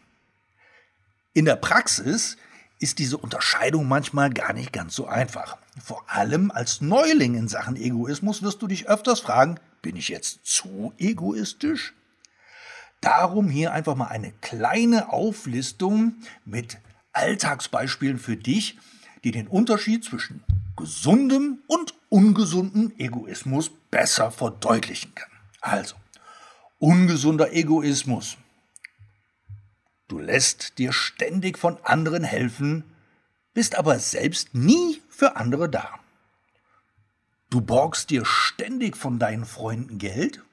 In 1.33 1.47
der 1.47 1.57
Praxis 1.57 2.37
ist 2.79 2.99
diese 2.99 3.17
Unterscheidung 3.17 3.89
manchmal 3.89 4.29
gar 4.29 4.53
nicht 4.53 4.73
ganz 4.73 4.95
so 4.95 5.07
einfach. 5.07 5.57
Vor 5.83 6.05
allem 6.09 6.51
als 6.51 6.81
Neuling 6.81 7.35
in 7.35 7.49
Sachen 7.49 7.77
Egoismus 7.77 8.43
wirst 8.43 8.63
du 8.63 8.67
dich 8.67 8.89
öfters 8.89 9.21
fragen, 9.21 9.61
bin 9.83 9.97
ich 9.97 10.09
jetzt 10.09 10.41
zu 10.45 10.93
egoistisch? 10.99 11.95
Darum 13.01 13.49
hier 13.49 13.73
einfach 13.73 13.95
mal 13.95 14.09
eine 14.09 14.33
kleine 14.41 15.13
Auflistung 15.13 16.15
mit 16.45 16.79
Alltagsbeispielen 17.13 18.19
für 18.19 18.37
dich, 18.37 18.79
die 19.25 19.31
den 19.31 19.47
Unterschied 19.47 20.05
zwischen 20.05 20.43
gesundem 20.77 21.59
und 21.67 21.95
ungesundem 22.09 22.93
Egoismus 22.99 23.71
besser 23.91 24.31
verdeutlichen 24.31 25.15
kann. 25.15 25.31
Also, 25.61 25.97
ungesunder 26.79 27.53
Egoismus. 27.53 28.37
Du 30.07 30.19
lässt 30.19 30.79
dir 30.79 30.93
ständig 30.93 31.59
von 31.59 31.79
anderen 31.85 32.25
helfen, 32.25 32.85
bist 33.59 33.77
aber 33.77 33.99
selbst 33.99 34.55
nie 34.55 35.03
für 35.09 35.35
andere 35.35 35.69
da. 35.69 35.99
Du 37.51 37.61
borgst 37.61 38.09
dir 38.11 38.25
ständig 38.25 38.97
von 38.97 39.19
deinen 39.19 39.45
Freunden 39.45 39.99
Geld, 39.99 40.45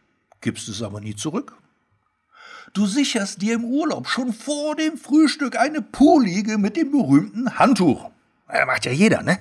gibst 0.42 0.68
es 0.70 0.82
aber 0.82 1.02
nie 1.02 1.16
zurück. 1.16 1.56
Du 2.74 2.88
sicherst 2.88 3.44
dir 3.44 3.54
im 3.54 3.64
Urlaub 3.64 4.08
schon 4.08 4.34
vor 4.34 4.76
dem 4.76 4.98
Frühstück 4.98 5.56
eine 5.56 5.84
Poolliege 5.84 6.58
mit 6.58 6.78
dem 6.78 6.90
berühmten 6.90 7.60
Handtuch. 7.60 8.10
Ja, 8.52 8.66
macht 8.66 8.86
ja 8.86 8.92
jeder, 8.92 9.22
ne? 9.22 9.38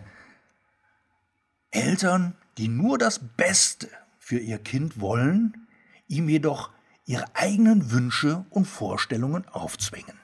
Eltern, 1.71 2.35
die 2.59 2.68
nur 2.68 2.99
das 2.99 3.18
Beste 3.18 3.88
für 4.18 4.40
ihr 4.40 4.59
Kind 4.59 5.00
wollen, 5.00 5.68
ihm 6.06 6.28
jedoch 6.28 6.68
ihre 7.06 7.35
eigenen 7.35 7.90
Wünsche 7.92 8.44
und 8.50 8.66
Vorstellungen 8.66 9.49
aufzwingen. 9.49 10.24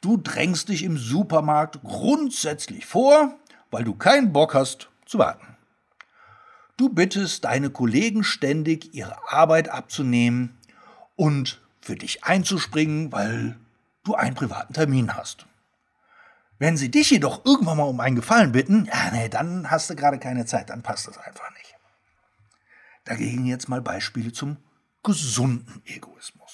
Du 0.00 0.16
drängst 0.16 0.68
dich 0.68 0.82
im 0.82 0.96
Supermarkt 0.96 1.82
grundsätzlich 1.82 2.86
vor, 2.86 3.36
weil 3.70 3.84
du 3.84 3.94
keinen 3.94 4.32
Bock 4.32 4.54
hast 4.54 4.88
zu 5.04 5.18
warten. 5.18 5.56
Du 6.76 6.90
bittest 6.90 7.44
deine 7.44 7.70
Kollegen 7.70 8.22
ständig, 8.22 8.94
ihre 8.94 9.16
Arbeit 9.30 9.68
abzunehmen 9.70 10.56
und 11.16 11.60
für 11.80 11.96
dich 11.96 12.24
einzuspringen, 12.24 13.12
weil 13.12 13.56
du 14.04 14.14
einen 14.14 14.34
privaten 14.34 14.74
Termin 14.74 15.14
hast. 15.14 15.46
Wenn 16.58 16.76
sie 16.76 16.90
dich 16.90 17.10
jedoch 17.10 17.44
irgendwann 17.44 17.78
mal 17.78 17.84
um 17.84 18.00
einen 18.00 18.16
Gefallen 18.16 18.52
bitten, 18.52 18.86
ja, 18.86 19.10
nee, 19.12 19.28
dann 19.28 19.70
hast 19.70 19.90
du 19.90 19.96
gerade 19.96 20.18
keine 20.18 20.46
Zeit, 20.46 20.70
dann 20.70 20.82
passt 20.82 21.06
das 21.06 21.18
einfach 21.18 21.50
nicht. 21.50 21.74
Dagegen 23.04 23.46
jetzt 23.46 23.68
mal 23.68 23.82
Beispiele 23.82 24.32
zum 24.32 24.56
gesunden 25.02 25.82
Egoismus. 25.84 26.45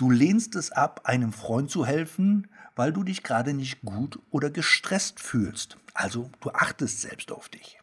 Du 0.00 0.10
lehnst 0.10 0.54
es 0.54 0.72
ab, 0.72 1.02
einem 1.04 1.30
Freund 1.30 1.70
zu 1.70 1.84
helfen, 1.84 2.48
weil 2.74 2.90
du 2.90 3.04
dich 3.04 3.22
gerade 3.22 3.52
nicht 3.52 3.82
gut 3.82 4.18
oder 4.30 4.48
gestresst 4.48 5.20
fühlst. 5.20 5.76
Also 5.92 6.30
du 6.40 6.52
achtest 6.52 7.02
selbst 7.02 7.30
auf 7.30 7.50
dich. 7.50 7.78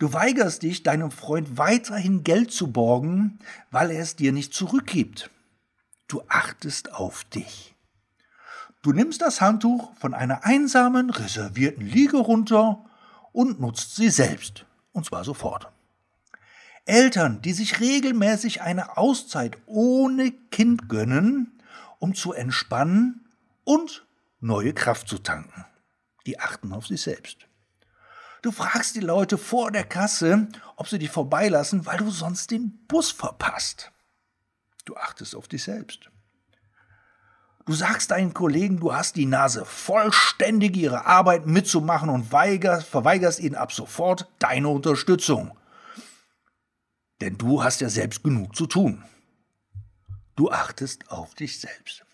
Du 0.00 0.12
weigerst 0.12 0.64
dich, 0.64 0.82
deinem 0.82 1.12
Freund 1.12 1.56
weiterhin 1.56 2.24
Geld 2.24 2.50
zu 2.50 2.72
borgen, 2.72 3.38
weil 3.70 3.92
er 3.92 4.02
es 4.02 4.16
dir 4.16 4.32
nicht 4.32 4.54
zurückgibt. 4.54 5.30
Du 6.08 6.20
achtest 6.26 6.92
auf 6.92 7.22
dich. 7.22 7.76
Du 8.82 8.92
nimmst 8.92 9.22
das 9.22 9.40
Handtuch 9.40 9.94
von 9.94 10.14
einer 10.14 10.44
einsamen, 10.44 11.10
reservierten 11.10 11.86
Liege 11.86 12.16
runter 12.16 12.84
und 13.30 13.60
nutzt 13.60 13.94
sie 13.94 14.10
selbst. 14.10 14.66
Und 14.90 15.06
zwar 15.06 15.22
sofort. 15.22 15.68
Eltern, 16.86 17.42
die 17.42 17.52
sich 17.52 17.80
regelmäßig 17.80 18.62
eine 18.62 18.96
Auszeit 18.96 19.58
ohne 19.66 20.30
Kind 20.50 20.88
gönnen, 20.88 21.60
um 21.98 22.14
zu 22.14 22.32
entspannen 22.32 23.28
und 23.64 24.06
neue 24.40 24.72
Kraft 24.72 25.08
zu 25.08 25.18
tanken. 25.18 25.64
Die 26.26 26.38
achten 26.40 26.72
auf 26.72 26.86
sich 26.86 27.02
selbst. 27.02 27.46
Du 28.42 28.52
fragst 28.52 28.94
die 28.94 29.00
Leute 29.00 29.38
vor 29.38 29.72
der 29.72 29.84
Kasse, 29.84 30.48
ob 30.76 30.88
sie 30.88 30.98
dich 30.98 31.10
vorbeilassen, 31.10 31.86
weil 31.86 31.98
du 31.98 32.10
sonst 32.10 32.50
den 32.50 32.78
Bus 32.86 33.10
verpasst. 33.10 33.90
Du 34.84 34.96
achtest 34.96 35.34
auf 35.34 35.48
dich 35.48 35.64
selbst. 35.64 36.10
Du 37.64 37.72
sagst 37.72 38.12
deinen 38.12 38.32
Kollegen, 38.32 38.78
du 38.78 38.94
hast 38.94 39.16
die 39.16 39.26
Nase 39.26 39.64
vollständig, 39.64 40.76
ihre 40.76 41.06
Arbeit 41.06 41.46
mitzumachen 41.46 42.08
und 42.08 42.30
weigerst, 42.30 42.86
verweigerst 42.86 43.40
ihnen 43.40 43.56
ab 43.56 43.72
sofort 43.72 44.28
deine 44.38 44.68
Unterstützung. 44.68 45.58
Denn 47.20 47.38
du 47.38 47.62
hast 47.62 47.80
ja 47.80 47.88
selbst 47.88 48.22
genug 48.22 48.54
zu 48.54 48.66
tun. 48.66 49.04
Du 50.34 50.50
achtest 50.50 51.10
auf 51.10 51.34
dich 51.34 51.58
selbst. 51.60 52.04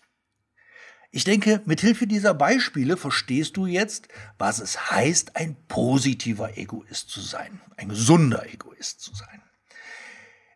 Ich 1.11 1.25
denke, 1.25 1.61
mit 1.65 1.81
Hilfe 1.81 2.07
dieser 2.07 2.33
Beispiele 2.33 2.97
verstehst 2.97 3.55
du 3.55 3.67
jetzt, 3.67 4.07
was 4.39 4.59
es 4.59 4.89
heißt, 4.89 5.35
ein 5.35 5.55
positiver 5.67 6.57
Egoist 6.57 7.09
zu 7.09 7.21
sein, 7.21 7.61
ein 7.77 7.89
gesunder 7.89 8.51
Egoist 8.51 9.01
zu 9.01 9.13
sein. 9.13 9.43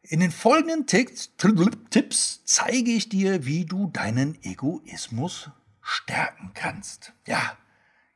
In 0.01 0.19
den 0.19 0.31
folgenden 0.31 0.87
Tipps 0.87 2.43
zeige 2.45 2.91
ich 2.91 3.09
dir, 3.09 3.45
wie 3.45 3.65
du 3.65 3.91
deinen 3.91 4.41
Egoismus 4.41 5.51
stärken 5.81 6.51
kannst. 6.55 7.13
Ja, 7.27 7.57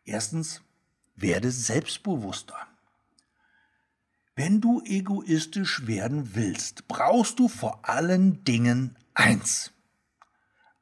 erstens, 0.03 0.61
werde 1.15 1.51
selbstbewusster. 1.51 2.55
Wenn 4.35 4.61
du 4.61 4.81
egoistisch 4.85 5.87
werden 5.87 6.35
willst, 6.35 6.87
brauchst 6.87 7.39
du 7.39 7.47
vor 7.47 7.87
allen 7.87 8.43
Dingen 8.43 8.97
eins. 9.13 9.71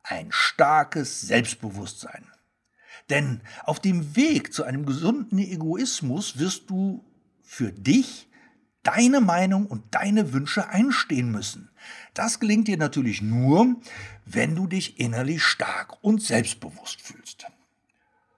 Ein 0.03 0.27
starkes 0.31 1.21
Selbstbewusstsein. 1.21 2.25
Denn 3.09 3.41
auf 3.63 3.79
dem 3.79 4.15
Weg 4.15 4.53
zu 4.53 4.63
einem 4.63 4.85
gesunden 4.85 5.39
Egoismus 5.39 6.37
wirst 6.37 6.69
du 6.69 7.03
für 7.41 7.71
dich 7.71 8.29
deine 8.83 9.19
Meinung 9.19 9.65
und 9.65 9.83
deine 9.91 10.31
Wünsche 10.31 10.69
einstehen 10.69 11.31
müssen. 11.31 11.69
Das 12.13 12.39
gelingt 12.39 12.67
dir 12.67 12.77
natürlich 12.77 13.21
nur, 13.21 13.75
wenn 14.25 14.55
du 14.55 14.67
dich 14.67 14.99
innerlich 14.99 15.43
stark 15.43 16.03
und 16.03 16.21
selbstbewusst 16.21 17.01
fühlst. 17.01 17.47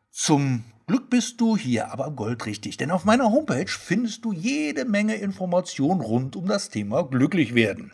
Zum 0.10 0.64
Glück 0.92 1.10
bist 1.10 1.40
du 1.40 1.56
hier 1.56 1.90
aber 1.94 2.12
goldrichtig, 2.12 2.76
denn 2.76 2.92
auf 2.92 3.06
meiner 3.06 3.32
Homepage 3.32 3.66
findest 3.66 4.26
du 4.26 4.34
jede 4.34 4.84
Menge 4.84 5.16
Informationen 5.16 6.02
rund 6.02 6.36
um 6.36 6.48
das 6.48 6.68
Thema 6.68 7.04
glücklich 7.04 7.56
werden. 7.56 7.94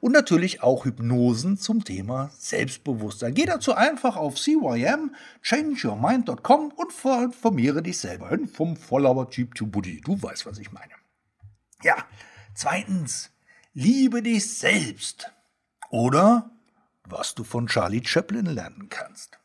Und 0.00 0.12
natürlich 0.12 0.62
auch 0.62 0.86
Hypnosen 0.86 1.58
zum 1.58 1.84
Thema 1.84 2.30
Selbstbewusstsein. 2.38 3.34
Geh 3.34 3.44
dazu 3.44 3.74
einfach 3.74 4.16
auf 4.16 4.36
CYM, 4.36 5.14
changeyourmind.com 5.42 6.72
und 6.76 7.24
informiere 7.24 7.82
dich 7.82 7.98
selber 7.98 8.30
vom 8.50 8.74
Follower 8.74 9.28
Cheap 9.28 9.54
to 9.54 9.66
Buddy. 9.66 10.00
Du 10.00 10.22
weißt, 10.22 10.46
was 10.46 10.56
ich 10.56 10.72
meine. 10.72 10.94
Ja, 11.82 11.96
zweitens, 12.54 13.32
liebe 13.74 14.22
dich 14.22 14.50
selbst. 14.50 15.30
Oder 15.90 16.50
was 17.04 17.34
du 17.34 17.44
von 17.44 17.66
Charlie 17.66 18.02
Chaplin 18.02 18.46
lernen 18.46 18.88
kannst. 18.88 19.39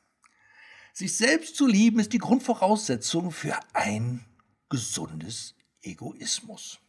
Sich 0.97 1.17
selbst 1.17 1.57
zu 1.57 1.67
lieben 1.67 1.99
ist 1.99 2.13
die 2.13 2.19
Grundvoraussetzung 2.19 3.31
für 3.31 3.59
ein 3.73 4.23
gesundes 4.69 5.53
Egoismus. 5.81 6.79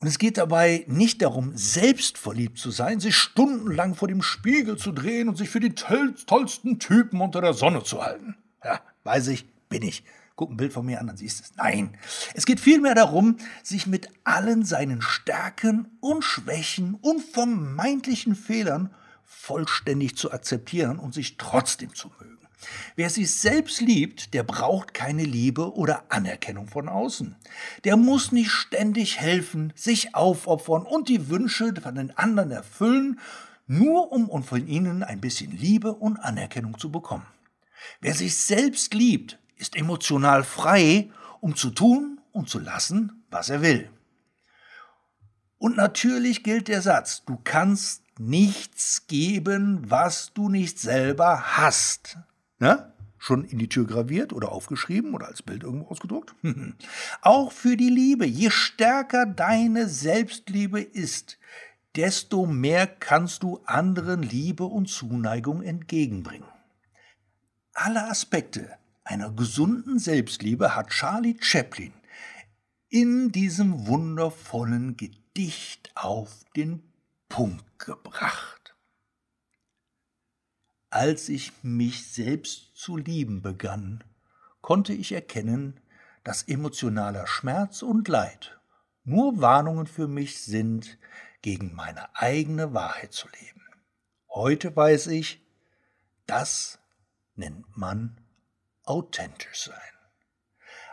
Und 0.00 0.08
es 0.08 0.18
geht 0.18 0.38
dabei 0.38 0.86
nicht 0.88 1.20
darum, 1.20 1.52
selbstverliebt 1.54 2.56
zu 2.56 2.70
sein, 2.70 2.98
sich 2.98 3.14
stundenlang 3.14 3.94
vor 3.94 4.08
dem 4.08 4.22
Spiegel 4.22 4.78
zu 4.78 4.92
drehen 4.92 5.28
und 5.28 5.36
sich 5.36 5.50
für 5.50 5.60
die 5.60 5.74
tollsten 5.74 6.78
Typen 6.78 7.20
unter 7.20 7.42
der 7.42 7.52
Sonne 7.52 7.84
zu 7.84 8.02
halten. 8.02 8.38
Ja, 8.64 8.80
weiß 9.04 9.26
ich, 9.28 9.46
bin 9.68 9.82
ich. 9.82 10.02
Guck 10.34 10.50
ein 10.50 10.56
Bild 10.56 10.72
von 10.72 10.86
mir 10.86 11.00
an, 11.00 11.08
dann 11.08 11.16
siehst 11.18 11.40
du 11.40 11.44
es. 11.44 11.56
Nein, 11.56 11.94
es 12.32 12.46
geht 12.46 12.60
vielmehr 12.60 12.94
darum, 12.94 13.36
sich 13.62 13.86
mit 13.86 14.08
allen 14.24 14.64
seinen 14.64 15.02
Stärken 15.02 15.98
und 16.00 16.24
Schwächen 16.24 16.94
und 16.94 17.20
vermeintlichen 17.20 18.34
Fehlern 18.34 18.94
vollständig 19.28 20.16
zu 20.16 20.32
akzeptieren 20.32 20.98
und 20.98 21.14
sich 21.14 21.36
trotzdem 21.36 21.94
zu 21.94 22.10
mögen. 22.18 22.38
Wer 22.96 23.08
sich 23.08 23.32
selbst 23.32 23.80
liebt, 23.80 24.34
der 24.34 24.42
braucht 24.42 24.92
keine 24.94 25.22
Liebe 25.22 25.74
oder 25.74 26.04
Anerkennung 26.08 26.66
von 26.66 26.88
außen. 26.88 27.36
Der 27.84 27.96
muss 27.96 28.32
nicht 28.32 28.50
ständig 28.50 29.20
helfen, 29.20 29.72
sich 29.76 30.14
aufopfern 30.14 30.82
und 30.82 31.08
die 31.08 31.28
Wünsche 31.28 31.72
von 31.80 31.94
den 31.94 32.16
anderen 32.16 32.50
erfüllen, 32.50 33.20
nur 33.68 34.10
um 34.10 34.42
von 34.42 34.66
ihnen 34.66 35.04
ein 35.04 35.20
bisschen 35.20 35.52
Liebe 35.52 35.94
und 35.94 36.16
Anerkennung 36.16 36.78
zu 36.78 36.90
bekommen. 36.90 37.26
Wer 38.00 38.14
sich 38.14 38.34
selbst 38.36 38.94
liebt, 38.94 39.38
ist 39.56 39.76
emotional 39.76 40.42
frei, 40.42 41.10
um 41.40 41.54
zu 41.54 41.70
tun 41.70 42.20
und 42.32 42.48
zu 42.48 42.58
lassen, 42.58 43.24
was 43.30 43.50
er 43.50 43.62
will. 43.62 43.90
Und 45.58 45.76
natürlich 45.76 46.44
gilt 46.44 46.68
der 46.68 46.82
Satz, 46.82 47.24
du 47.24 47.38
kannst 47.42 48.02
nichts 48.18 49.06
geben, 49.06 49.82
was 49.90 50.32
du 50.32 50.48
nicht 50.48 50.78
selber 50.78 51.56
hast. 51.56 52.18
Ne? 52.58 52.92
Schon 53.18 53.44
in 53.44 53.58
die 53.58 53.68
Tür 53.68 53.86
graviert 53.86 54.32
oder 54.32 54.52
aufgeschrieben 54.52 55.14
oder 55.14 55.26
als 55.26 55.42
Bild 55.42 55.64
irgendwo 55.64 55.88
ausgedruckt? 55.88 56.34
Auch 57.22 57.50
für 57.50 57.76
die 57.76 57.90
Liebe. 57.90 58.24
Je 58.26 58.50
stärker 58.50 59.26
deine 59.26 59.88
Selbstliebe 59.88 60.80
ist, 60.80 61.38
desto 61.96 62.46
mehr 62.46 62.86
kannst 62.86 63.42
du 63.42 63.60
anderen 63.64 64.22
Liebe 64.22 64.64
und 64.64 64.88
Zuneigung 64.88 65.62
entgegenbringen. 65.62 66.46
Alle 67.74 68.08
Aspekte 68.08 68.76
einer 69.02 69.30
gesunden 69.30 69.98
Selbstliebe 69.98 70.76
hat 70.76 70.90
Charlie 70.90 71.36
Chaplin 71.40 71.92
in 72.88 73.32
diesem 73.32 73.86
wundervollen 73.86 74.96
Gedicht 74.96 75.27
auf 75.94 76.44
den 76.56 76.82
Punkt 77.28 77.78
gebracht. 77.78 78.74
Als 80.90 81.28
ich 81.28 81.52
mich 81.62 82.10
selbst 82.10 82.76
zu 82.76 82.96
lieben 82.96 83.40
begann, 83.40 84.02
konnte 84.62 84.92
ich 84.92 85.12
erkennen, 85.12 85.80
dass 86.24 86.42
emotionaler 86.42 87.26
Schmerz 87.28 87.82
und 87.82 88.08
Leid 88.08 88.58
nur 89.04 89.40
Warnungen 89.40 89.86
für 89.86 90.08
mich 90.08 90.42
sind, 90.42 90.98
gegen 91.40 91.72
meine 91.72 92.14
eigene 92.16 92.74
Wahrheit 92.74 93.12
zu 93.12 93.28
leben. 93.28 93.62
Heute 94.28 94.74
weiß 94.74 95.06
ich, 95.06 95.40
das 96.26 96.80
nennt 97.36 97.76
man 97.76 98.20
authentisch 98.82 99.66
sein. 99.66 99.76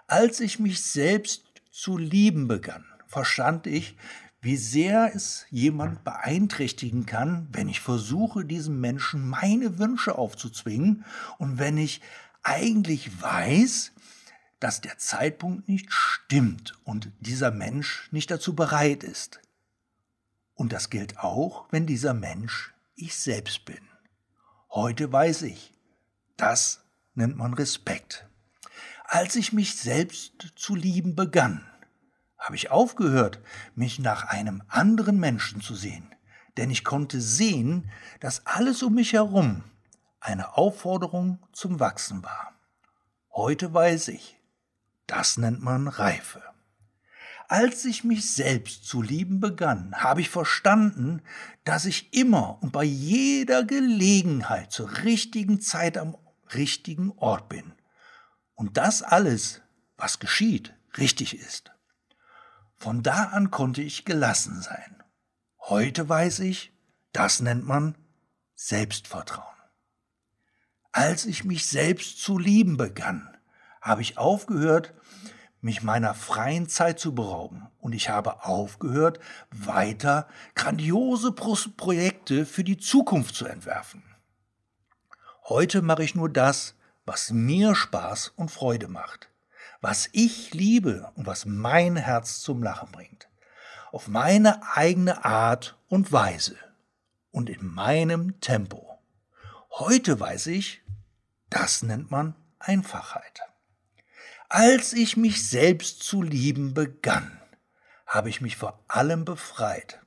Als 0.06 0.40
ich 0.40 0.60
mich 0.60 0.84
selbst 0.84 1.46
zu 1.72 1.98
lieben 1.98 2.48
begann, 2.48 2.86
verstand 3.08 3.66
ich, 3.68 3.98
wie 4.46 4.58
sehr 4.58 5.12
es 5.16 5.48
jemand 5.50 6.04
beeinträchtigen 6.04 7.08
kann, 7.08 7.48
wenn 7.52 7.68
ich 7.68 7.80
versuche, 7.80 8.46
diesem 8.46 8.80
Menschen 8.80 9.28
meine 9.28 9.80
Wünsche 9.80 10.20
aufzuzwingen 10.20 11.04
und 11.40 11.58
wenn 11.58 11.80
ich 11.80 12.00
eigentlich 12.44 13.24
weiß, 13.24 13.92
dass 14.60 14.82
der 14.82 15.00
Zeitpunkt 15.00 15.68
nicht 15.68 15.92
stimmt 15.92 16.78
und 16.84 17.12
dieser 17.22 17.50
Mensch 17.50 18.08
nicht 18.12 18.30
dazu 18.30 18.56
bereit 18.56 19.04
ist. 19.04 19.40
Und 20.54 20.74
das 20.74 20.92
gilt 20.92 21.18
auch, 21.18 21.66
wenn 21.72 21.88
dieser 21.88 22.14
Mensch 22.14 22.72
ich 22.96 23.16
selbst 23.16 23.66
bin. 23.66 23.82
Heute 24.70 25.12
weiß 25.12 25.42
ich, 25.42 25.74
das 26.38 26.84
nennt 27.16 27.36
man 27.36 27.56
Respekt. 27.56 28.28
Als 29.06 29.36
ich 29.38 29.54
mich 29.54 29.76
selbst 29.76 30.54
zu 30.56 30.76
lieben 30.76 31.16
begann, 31.16 31.66
habe 32.38 32.56
ich 32.56 32.72
aufgehört, 32.72 33.40
mich 33.76 34.00
nach 34.00 34.26
einem 34.26 34.64
anderen 34.68 35.20
Menschen 35.20 35.62
zu 35.62 35.76
sehen, 35.76 36.14
denn 36.58 36.70
ich 36.70 36.84
konnte 36.84 37.22
sehen, 37.22 37.90
dass 38.20 38.46
alles 38.46 38.84
um 38.84 38.96
mich 38.96 39.14
herum 39.14 39.64
eine 40.20 40.58
Aufforderung 40.58 41.40
zum 41.54 41.80
Wachsen 41.80 42.24
war. 42.24 42.54
Heute 43.32 43.74
weiß 43.74 44.08
ich, 44.10 44.40
das 45.08 45.38
nennt 45.38 45.62
man 45.62 45.88
Reife. 45.88 46.42
Als 47.48 47.86
ich 47.86 48.04
mich 48.04 48.32
selbst 48.32 48.86
zu 48.86 49.04
lieben 49.04 49.40
begann, 49.40 49.94
habe 49.96 50.22
ich 50.22 50.30
verstanden, 50.30 51.22
dass 51.64 51.86
ich 51.86 52.12
immer 52.14 52.58
und 52.64 52.72
bei 52.72 52.84
jeder 52.84 53.64
Gelegenheit 53.64 54.72
zur 54.72 55.04
richtigen 55.04 55.62
Zeit 55.62 55.98
am 55.98 56.18
richtigen 56.56 57.12
Ort 57.18 57.50
bin. 57.50 57.74
Und 58.56 58.78
das 58.78 59.04
alles, 59.04 59.62
was 59.96 60.20
geschieht, 60.20 60.74
richtig 60.98 61.38
ist. 61.38 61.75
Von 62.86 63.02
da 63.02 63.24
an 63.32 63.50
konnte 63.50 63.82
ich 63.82 64.06
gelassen 64.06 64.62
sein. 64.62 65.04
Heute 65.60 66.08
weiß 66.08 66.38
ich, 66.42 66.72
das 67.14 67.40
nennt 67.40 67.66
man 67.66 67.98
Selbstvertrauen. 68.54 69.58
Als 70.92 71.26
ich 71.26 71.44
mich 71.44 71.66
selbst 71.66 72.22
zu 72.22 72.38
lieben 72.38 72.78
begann, 72.78 73.36
habe 73.82 74.04
ich 74.04 74.20
aufgehört, 74.20 74.94
mich 75.62 75.82
meiner 75.82 76.14
freien 76.14 76.70
Zeit 76.70 77.00
zu 77.00 77.16
berauben 77.16 77.66
und 77.80 77.96
ich 77.96 78.10
habe 78.10 78.46
aufgehört, 78.46 79.20
weiter 79.50 80.28
grandiose 80.54 81.32
Projekte 81.32 82.46
für 82.46 82.64
die 82.64 82.78
Zukunft 82.78 83.34
zu 83.34 83.48
entwerfen. 83.48 84.04
Heute 85.46 85.82
mache 85.82 86.04
ich 86.04 86.14
nur 86.14 86.30
das, 86.30 86.76
was 87.04 87.32
mir 87.32 87.74
Spaß 87.74 88.34
und 88.36 88.52
Freude 88.52 88.90
macht 88.90 89.32
was 89.88 90.10
ich 90.14 90.52
liebe 90.52 91.12
und 91.14 91.28
was 91.28 91.46
mein 91.46 91.96
Herz 91.96 92.40
zum 92.40 92.64
Lachen 92.64 92.92
bringt. 92.92 93.30
Auf 93.92 94.08
meine 94.08 94.76
eigene 94.76 95.24
Art 95.24 95.78
und 95.90 96.12
Weise 96.12 96.56
und 97.30 97.52
in 97.52 97.64
meinem 97.68 98.42
Tempo. 98.42 98.98
Heute 99.70 100.20
weiß 100.20 100.48
ich, 100.48 100.82
das 101.52 101.84
nennt 101.84 102.10
man 102.10 102.34
Einfachheit. 102.58 103.42
Als 104.50 104.92
ich 104.92 105.18
mich 105.18 105.48
selbst 105.48 106.02
zu 106.02 106.24
lieben 106.24 106.74
begann, 106.74 107.40
habe 108.08 108.30
ich 108.30 108.42
mich 108.42 108.58
vor 108.58 108.84
allem 108.88 109.24
befreit, 109.24 110.02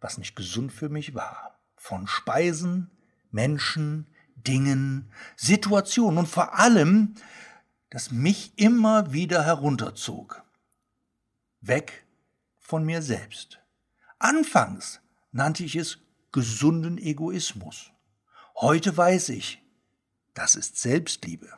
was 0.00 0.16
nicht 0.16 0.36
gesund 0.36 0.72
für 0.72 0.90
mich 0.90 1.12
war, 1.12 1.58
von 1.74 2.06
Speisen, 2.06 2.92
Menschen, 3.32 4.06
Dingen, 4.36 5.10
Situationen 5.34 6.18
und 6.18 6.28
vor 6.28 6.56
allem 6.56 7.16
das 7.92 8.10
mich 8.10 8.54
immer 8.56 9.12
wieder 9.12 9.44
herunterzog. 9.44 10.42
Weg 11.60 12.06
von 12.58 12.86
mir 12.86 13.02
selbst. 13.02 13.60
Anfangs 14.18 15.02
nannte 15.30 15.62
ich 15.62 15.76
es 15.76 15.98
gesunden 16.32 16.96
Egoismus. 16.96 17.90
Heute 18.56 18.96
weiß 18.96 19.28
ich, 19.28 19.62
das 20.32 20.54
ist 20.54 20.78
Selbstliebe. 20.78 21.52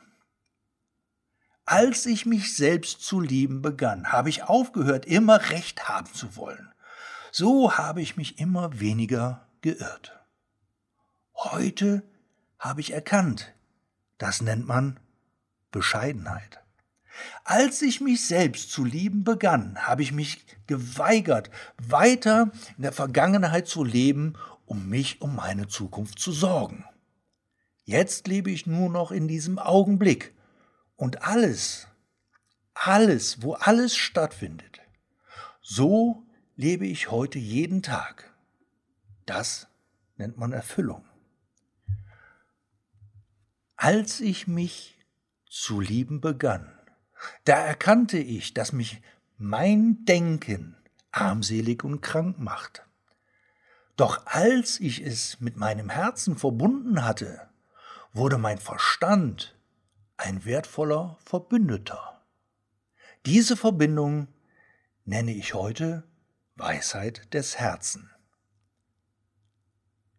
Als 1.63 2.05
ich 2.05 2.25
mich 2.25 2.53
selbst 2.53 2.99
zu 2.99 3.21
lieben 3.21 3.61
begann, 3.61 4.11
habe 4.11 4.27
ich 4.27 4.43
aufgehört, 4.43 5.05
immer 5.05 5.49
Recht 5.51 5.87
haben 5.87 6.13
zu 6.13 6.35
wollen. 6.35 6.73
So 7.31 7.77
habe 7.77 8.01
ich 8.01 8.17
mich 8.17 8.39
immer 8.39 8.81
weniger 8.81 9.47
geirrt. 9.61 10.19
Heute 11.33 12.03
habe 12.59 12.81
ich 12.81 12.91
erkannt, 12.91 13.53
das 14.17 14.41
nennt 14.41 14.67
man 14.67 14.99
Bescheidenheit. 15.75 16.61
Als 17.43 17.81
ich 17.81 17.99
mich 17.99 18.25
selbst 18.25 18.71
zu 18.71 18.85
lieben 18.85 19.25
begann, 19.25 19.77
habe 19.77 20.03
ich 20.03 20.13
mich 20.13 20.45
geweigert, 20.67 21.49
weiter 21.77 22.51
in 22.77 22.83
der 22.83 22.93
Vergangenheit 22.93 23.67
zu 23.67 23.83
leben, 23.83 24.35
um 24.65 24.87
mich 24.87 25.21
um 25.21 25.35
meine 25.35 25.67
Zukunft 25.67 26.17
zu 26.17 26.31
sorgen. 26.31 26.85
Jetzt 27.83 28.27
lebe 28.27 28.49
ich 28.51 28.65
nur 28.65 28.89
noch 28.89 29.11
in 29.11 29.27
diesem 29.27 29.59
Augenblick 29.59 30.33
und 30.95 31.23
alles, 31.23 31.87
alles, 32.73 33.41
wo 33.41 33.53
alles 33.53 33.97
stattfindet, 33.97 34.79
so 35.61 36.23
lebe 36.55 36.87
ich 36.87 37.11
heute 37.11 37.37
jeden 37.37 37.83
Tag. 37.83 38.33
Das 39.25 39.67
nennt 40.15 40.37
man 40.37 40.53
Erfüllung. 40.53 41.03
Als 43.75 44.21
ich 44.21 44.47
mich 44.47 44.94
zu 45.55 45.79
lieben 45.79 46.19
begann, 46.19 46.77
da 47.45 47.55
erkannte 47.55 48.17
ich, 48.17 48.53
dass 48.53 48.73
mich 48.73 49.01
mein 49.37 50.03
Denken 50.03 50.75
armselig 51.11 51.85
und 51.85 52.01
krank 52.01 52.37
macht. 52.37 52.85
Doch 53.95 54.25
als 54.25 54.81
ich 54.81 55.01
es 55.01 55.39
mit 55.39 55.55
meinem 55.55 55.89
Herzen 55.89 56.37
verbunden 56.37 57.05
hatte, 57.05 57.47
wurde 58.11 58.37
mein 58.37 58.57
Verstand 58.57 59.57
ein 60.17 60.43
wertvoller 60.43 61.17
Verbündeter. 61.23 62.21
Diese 63.25 63.55
Verbindung 63.55 64.27
nenne 65.05 65.33
ich 65.33 65.53
heute 65.53 66.03
Weisheit 66.57 67.33
des 67.33 67.57
Herzen. 67.57 68.09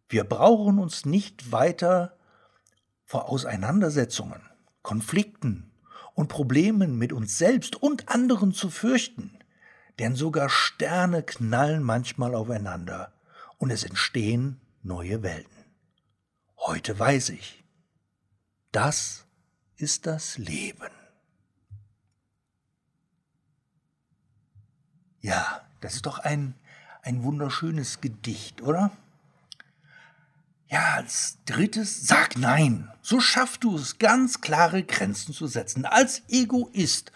Wir 0.08 0.24
brauchen 0.24 0.78
uns 0.78 1.04
nicht 1.04 1.52
weiter 1.52 2.16
vor 3.04 3.28
Auseinandersetzungen, 3.28 4.40
Konflikten 4.86 5.68
und 6.14 6.28
Problemen 6.28 6.96
mit 6.96 7.12
uns 7.12 7.38
selbst 7.38 7.74
und 7.74 8.08
anderen 8.08 8.52
zu 8.52 8.70
fürchten, 8.70 9.36
denn 9.98 10.14
sogar 10.14 10.48
Sterne 10.48 11.24
knallen 11.24 11.82
manchmal 11.82 12.36
aufeinander 12.36 13.12
und 13.58 13.70
es 13.70 13.82
entstehen 13.82 14.60
neue 14.84 15.24
Welten. 15.24 15.64
Heute 16.56 16.96
weiß 16.96 17.30
ich, 17.30 17.64
das 18.70 19.26
ist 19.74 20.06
das 20.06 20.38
Leben. 20.38 20.92
Ja, 25.20 25.66
das 25.80 25.96
ist 25.96 26.06
doch 26.06 26.20
ein, 26.20 26.54
ein 27.02 27.24
wunderschönes 27.24 28.00
Gedicht, 28.00 28.62
oder? 28.62 28.92
Ja, 30.68 30.94
als 30.96 31.38
drittes, 31.46 32.06
sag 32.06 32.36
nein. 32.36 32.90
So 33.00 33.20
schaffst 33.20 33.62
du 33.62 33.76
es, 33.76 33.98
ganz 33.98 34.40
klare 34.40 34.82
Grenzen 34.82 35.32
zu 35.32 35.46
setzen. 35.46 35.84
Als 35.84 36.22
Egoist 36.28 37.12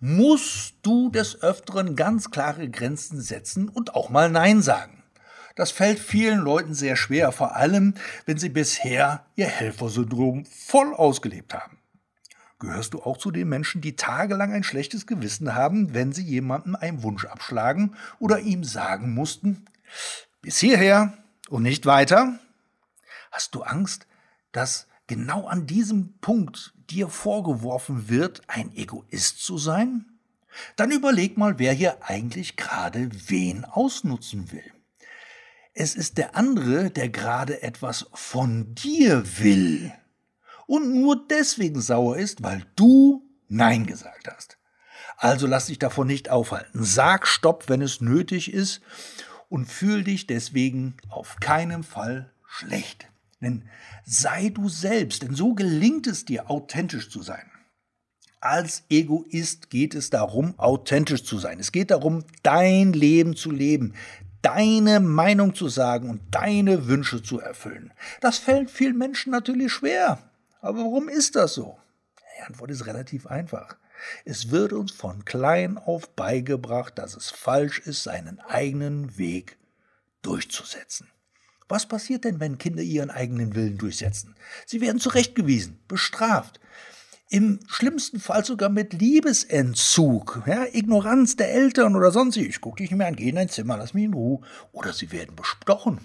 musst 0.00 0.74
du 0.82 1.10
des 1.10 1.42
Öfteren 1.42 1.96
ganz 1.96 2.30
klare 2.30 2.68
Grenzen 2.68 3.20
setzen 3.20 3.68
und 3.68 3.94
auch 3.94 4.08
mal 4.08 4.30
Nein 4.30 4.62
sagen. 4.62 5.02
Das 5.54 5.70
fällt 5.70 5.98
vielen 5.98 6.40
Leuten 6.40 6.74
sehr 6.74 6.96
schwer, 6.96 7.30
vor 7.30 7.56
allem 7.56 7.94
wenn 8.26 8.38
sie 8.38 8.48
bisher 8.48 9.24
ihr 9.36 9.46
Helfersyndrom 9.46 10.46
voll 10.46 10.92
ausgelebt 10.94 11.54
haben. 11.54 11.78
Gehörst 12.58 12.94
du 12.94 13.02
auch 13.02 13.18
zu 13.18 13.30
den 13.30 13.48
Menschen, 13.48 13.80
die 13.82 13.96
tagelang 13.96 14.52
ein 14.52 14.64
schlechtes 14.64 15.06
Gewissen 15.06 15.54
haben, 15.54 15.92
wenn 15.92 16.12
sie 16.12 16.22
jemandem 16.22 16.74
einen 16.74 17.02
Wunsch 17.02 17.26
abschlagen 17.26 17.94
oder 18.18 18.40
ihm 18.40 18.64
sagen 18.64 19.12
mussten, 19.12 19.66
bis 20.40 20.58
hierher 20.58 21.12
und 21.50 21.62
nicht 21.62 21.86
weiter? 21.86 22.38
Hast 23.34 23.56
du 23.56 23.64
Angst, 23.64 24.06
dass 24.52 24.86
genau 25.08 25.48
an 25.48 25.66
diesem 25.66 26.18
Punkt 26.20 26.72
dir 26.88 27.08
vorgeworfen 27.08 28.08
wird, 28.08 28.42
ein 28.46 28.72
Egoist 28.76 29.44
zu 29.44 29.58
sein? 29.58 30.04
Dann 30.76 30.92
überleg 30.92 31.36
mal, 31.36 31.58
wer 31.58 31.72
hier 31.72 32.04
eigentlich 32.04 32.54
gerade 32.54 33.10
wen 33.26 33.64
ausnutzen 33.64 34.52
will. 34.52 34.72
Es 35.72 35.96
ist 35.96 36.16
der 36.16 36.36
andere, 36.36 36.92
der 36.92 37.08
gerade 37.08 37.60
etwas 37.60 38.06
von 38.12 38.72
dir 38.76 39.24
will 39.40 39.92
und 40.68 40.94
nur 40.94 41.26
deswegen 41.26 41.80
sauer 41.80 42.16
ist, 42.16 42.44
weil 42.44 42.64
du 42.76 43.28
Nein 43.48 43.84
gesagt 43.84 44.32
hast. 44.32 44.58
Also 45.16 45.48
lass 45.48 45.66
dich 45.66 45.80
davon 45.80 46.06
nicht 46.06 46.30
aufhalten. 46.30 46.84
Sag 46.84 47.26
Stopp, 47.26 47.68
wenn 47.68 47.82
es 47.82 48.00
nötig 48.00 48.52
ist 48.52 48.80
und 49.48 49.66
fühl 49.66 50.04
dich 50.04 50.28
deswegen 50.28 50.96
auf 51.08 51.38
keinen 51.40 51.82
Fall 51.82 52.32
schlecht. 52.46 53.08
Denn 53.44 53.68
sei 54.04 54.48
du 54.48 54.68
selbst, 54.68 55.22
denn 55.22 55.34
so 55.34 55.54
gelingt 55.54 56.06
es 56.06 56.24
dir, 56.24 56.50
authentisch 56.50 57.10
zu 57.10 57.22
sein. 57.22 57.50
Als 58.40 58.82
Egoist 58.90 59.70
geht 59.70 59.94
es 59.94 60.10
darum, 60.10 60.58
authentisch 60.58 61.24
zu 61.24 61.38
sein. 61.38 61.60
Es 61.60 61.72
geht 61.72 61.90
darum, 61.90 62.24
dein 62.42 62.92
Leben 62.92 63.36
zu 63.36 63.50
leben, 63.50 63.94
deine 64.42 65.00
Meinung 65.00 65.54
zu 65.54 65.68
sagen 65.68 66.10
und 66.10 66.20
deine 66.30 66.86
Wünsche 66.86 67.22
zu 67.22 67.40
erfüllen. 67.40 67.92
Das 68.20 68.36
fällt 68.36 68.70
vielen 68.70 68.98
Menschen 68.98 69.30
natürlich 69.30 69.72
schwer. 69.72 70.18
Aber 70.60 70.78
warum 70.78 71.08
ist 71.08 71.36
das 71.36 71.54
so? 71.54 71.78
Die 72.36 72.42
Antwort 72.42 72.70
ist 72.70 72.86
relativ 72.86 73.26
einfach. 73.26 73.76
Es 74.26 74.50
wird 74.50 74.74
uns 74.74 74.92
von 74.92 75.24
klein 75.24 75.78
auf 75.78 76.10
beigebracht, 76.10 76.98
dass 76.98 77.16
es 77.16 77.30
falsch 77.30 77.78
ist, 77.78 78.02
seinen 78.02 78.40
eigenen 78.40 79.16
Weg 79.16 79.56
durchzusetzen. 80.20 81.08
Was 81.74 81.86
passiert 81.86 82.22
denn, 82.22 82.38
wenn 82.38 82.56
Kinder 82.56 82.84
ihren 82.84 83.10
eigenen 83.10 83.56
Willen 83.56 83.78
durchsetzen? 83.78 84.36
Sie 84.64 84.80
werden 84.80 85.00
zurechtgewiesen, 85.00 85.80
bestraft, 85.88 86.60
im 87.30 87.58
schlimmsten 87.66 88.20
Fall 88.20 88.44
sogar 88.44 88.68
mit 88.68 88.92
Liebesentzug, 88.92 90.44
ja, 90.46 90.66
Ignoranz 90.72 91.34
der 91.34 91.50
Eltern 91.52 91.96
oder 91.96 92.12
sonst. 92.12 92.36
Ich 92.36 92.60
gucke 92.60 92.76
dich 92.76 92.92
nicht 92.92 92.98
mehr 92.98 93.08
an, 93.08 93.16
geh 93.16 93.28
in 93.28 93.34
dein 93.34 93.48
Zimmer, 93.48 93.76
lass 93.76 93.92
mich 93.92 94.04
in 94.04 94.14
Ruhe. 94.14 94.40
Oder 94.70 94.92
sie 94.92 95.10
werden 95.10 95.34
bestochen. 95.34 95.98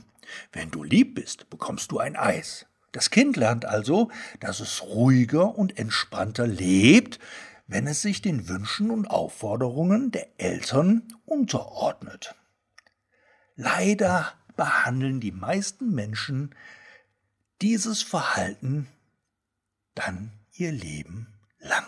Wenn 0.52 0.72
du 0.72 0.82
lieb 0.82 1.14
bist, 1.14 1.52
bekommst 1.52 1.92
du 1.92 2.00
ein 2.00 2.16
Eis. 2.16 2.66
Das 2.92 3.12
Kind 3.12 3.38
lernt 3.38 3.66
also, 3.66 4.10
dass 4.40 4.62
es 4.62 4.82
ruhiger 4.82 5.56
und 5.56 5.78
entspannter 5.78 6.48
lebt, 6.48 7.20
wenn 7.68 7.86
es 7.86 8.02
sich 8.02 8.24
den 8.24 8.50
Wünschen 8.50 8.90
und 8.90 9.06
Aufforderungen 9.06 10.10
der 10.10 10.30
Eltern 10.40 11.04
unterordnet. 11.28 12.34
Leider 13.56 14.34
behandeln 14.60 15.22
die 15.22 15.32
meisten 15.32 15.96
Menschen 15.96 16.54
dieses 17.62 18.02
Verhalten 18.02 18.88
dann 19.96 20.34
ihr 20.52 20.74
Leben 20.74 21.28
lang. 21.60 21.86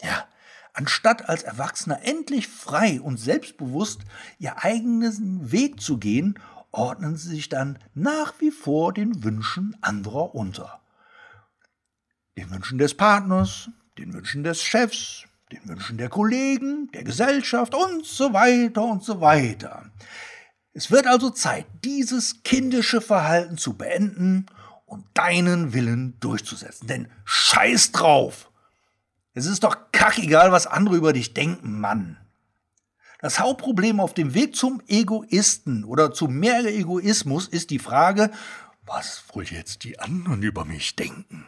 Ja, 0.00 0.26
anstatt 0.72 1.28
als 1.28 1.42
Erwachsener 1.42 2.00
endlich 2.02 2.48
frei 2.48 2.98
und 2.98 3.18
selbstbewusst 3.18 4.00
ihr 4.38 4.64
eigenen 4.64 5.52
Weg 5.52 5.82
zu 5.82 5.98
gehen, 5.98 6.38
ordnen 6.72 7.16
sie 7.16 7.34
sich 7.34 7.50
dann 7.50 7.78
nach 7.92 8.40
wie 8.40 8.50
vor 8.50 8.94
den 8.94 9.22
Wünschen 9.22 9.76
anderer 9.82 10.34
unter. 10.34 10.80
Den 12.38 12.50
Wünschen 12.52 12.78
des 12.78 12.94
Partners, 12.94 13.68
den 13.98 14.14
Wünschen 14.14 14.44
des 14.44 14.62
Chefs, 14.62 15.24
den 15.52 15.68
Wünschen 15.68 15.98
der 15.98 16.08
Kollegen, 16.08 16.90
der 16.92 17.04
Gesellschaft 17.04 17.74
und 17.74 18.06
so 18.06 18.32
weiter 18.32 18.82
und 18.82 19.04
so 19.04 19.20
weiter. 19.20 19.90
Es 20.76 20.90
wird 20.90 21.06
also 21.06 21.30
Zeit, 21.30 21.64
dieses 21.84 22.42
kindische 22.42 23.00
Verhalten 23.00 23.56
zu 23.56 23.78
beenden 23.78 24.44
und 24.84 25.06
deinen 25.14 25.72
Willen 25.72 26.20
durchzusetzen. 26.20 26.86
Denn 26.86 27.08
scheiß 27.24 27.92
drauf! 27.92 28.50
Es 29.32 29.46
ist 29.46 29.64
doch 29.64 29.90
kackegal, 29.90 30.52
was 30.52 30.66
andere 30.66 30.96
über 30.96 31.14
dich 31.14 31.32
denken, 31.32 31.80
Mann. 31.80 32.18
Das 33.20 33.40
Hauptproblem 33.40 34.00
auf 34.00 34.12
dem 34.12 34.34
Weg 34.34 34.54
zum 34.54 34.82
Egoisten 34.86 35.82
oder 35.82 36.12
zu 36.12 36.28
mehr 36.28 36.62
Egoismus 36.66 37.48
ist 37.48 37.70
die 37.70 37.78
Frage, 37.78 38.30
was 38.84 39.24
wohl 39.32 39.44
jetzt 39.44 39.82
die 39.82 39.98
anderen 39.98 40.42
über 40.42 40.66
mich 40.66 40.94
denken? 40.94 41.46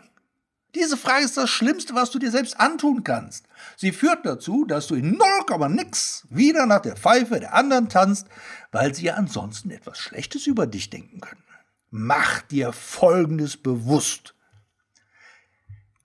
Diese 0.74 0.98
Frage 0.98 1.24
ist 1.24 1.36
das 1.36 1.48
Schlimmste, 1.48 1.94
was 1.94 2.10
du 2.10 2.18
dir 2.18 2.30
selbst 2.30 2.60
antun 2.60 3.02
kannst. 3.02 3.46
Sie 3.76 3.90
führt 3.90 4.26
dazu, 4.26 4.66
dass 4.66 4.86
du 4.86 4.96
in 4.96 5.16
0, 5.16 5.68
nix 5.70 6.26
wieder 6.28 6.66
nach 6.66 6.80
der 6.80 6.96
Pfeife 6.96 7.40
der 7.40 7.54
anderen 7.54 7.88
tanzt, 7.88 8.26
weil 8.70 8.94
sie 8.94 9.06
ja 9.06 9.14
ansonsten 9.14 9.70
etwas 9.70 9.98
Schlechtes 9.98 10.46
über 10.46 10.66
dich 10.66 10.90
denken 10.90 11.20
können. 11.20 11.42
Mach 11.90 12.42
dir 12.42 12.72
Folgendes 12.72 13.56
bewusst. 13.56 14.34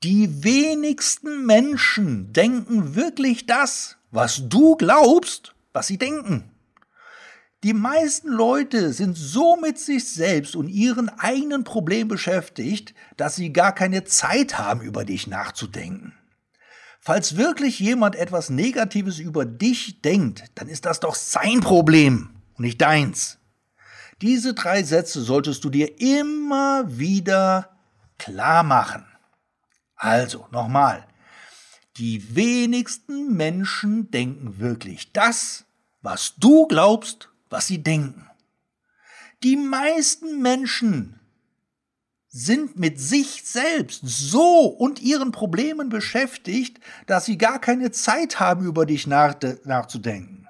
Die 0.02 0.44
wenigsten 0.44 1.46
Menschen 1.46 2.32
denken 2.32 2.96
wirklich 2.96 3.46
das, 3.46 3.98
was 4.12 4.48
du 4.48 4.76
glaubst, 4.76 5.56
was 5.74 5.88
sie 5.88 5.98
denken. 5.98 6.53
Die 7.64 7.74
meisten 7.74 8.28
Leute 8.28 8.92
sind 8.92 9.18
so 9.18 9.56
mit 9.56 9.80
sich 9.80 10.12
selbst 10.12 10.58
und 10.58 10.68
ihren 10.68 11.08
eigenen 11.08 11.64
Problemen 11.64 12.10
beschäftigt, 12.10 12.94
dass 13.16 13.38
sie 13.38 13.54
gar 13.54 13.74
keine 13.74 14.04
Zeit 14.04 14.58
haben, 14.58 14.82
über 14.82 15.06
dich 15.06 15.28
nachzudenken. 15.28 16.14
Falls 17.00 17.38
wirklich 17.38 17.80
jemand 17.80 18.18
etwas 18.18 18.50
Negatives 18.50 19.18
über 19.20 19.46
dich 19.46 20.02
denkt, 20.02 20.44
dann 20.56 20.68
ist 20.68 20.86
das 20.86 21.00
doch 21.00 21.16
sein 21.16 21.62
Problem 21.62 22.32
und 22.56 22.66
nicht 22.66 22.82
deins. 22.82 23.40
Diese 24.22 24.54
drei 24.54 24.84
Sätze 24.84 25.22
solltest 25.22 25.64
du 25.64 25.70
dir 25.70 26.02
immer 26.02 26.84
wieder 26.88 27.78
klar 28.18 28.64
machen. 28.64 29.06
Also, 29.96 30.48
nochmal. 30.52 31.08
Die 31.96 32.36
wenigsten 32.36 33.36
Menschen 33.36 34.12
denken 34.12 34.60
wirklich 34.60 35.14
das, 35.14 35.64
was 36.02 36.36
du 36.38 36.68
glaubst, 36.68 37.30
was 37.54 37.68
sie 37.68 37.84
denken. 37.84 38.28
Die 39.44 39.56
meisten 39.56 40.42
Menschen 40.42 41.20
sind 42.28 42.80
mit 42.80 43.00
sich 43.00 43.44
selbst 43.44 44.02
so 44.04 44.66
und 44.66 45.00
ihren 45.00 45.32
Problemen 45.32 45.90
beschäftigt, 45.90 46.80
dass 47.06 47.26
sie 47.26 47.38
gar 47.38 47.60
keine 47.60 47.92
Zeit 47.92 48.40
haben, 48.40 48.66
über 48.66 48.88
dich 48.88 49.06
nach, 49.06 49.36
nachzudenken. 49.66 50.48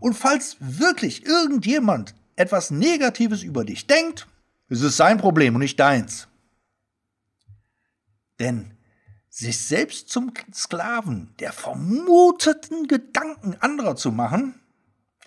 Und 0.00 0.14
falls 0.14 0.56
wirklich 0.58 1.24
irgendjemand 1.24 2.16
etwas 2.34 2.72
Negatives 2.72 3.44
über 3.44 3.64
dich 3.64 3.86
denkt, 3.86 4.26
ist 4.68 4.82
es 4.82 4.96
sein 4.96 5.18
Problem 5.18 5.54
und 5.54 5.60
nicht 5.60 5.78
deins. 5.78 6.26
Denn 8.40 8.76
sich 9.28 9.56
selbst 9.60 10.08
zum 10.08 10.32
Sklaven 10.52 11.32
der 11.38 11.52
vermuteten 11.52 12.88
Gedanken 12.88 13.56
anderer 13.60 13.94
zu 13.94 14.10
machen, 14.10 14.60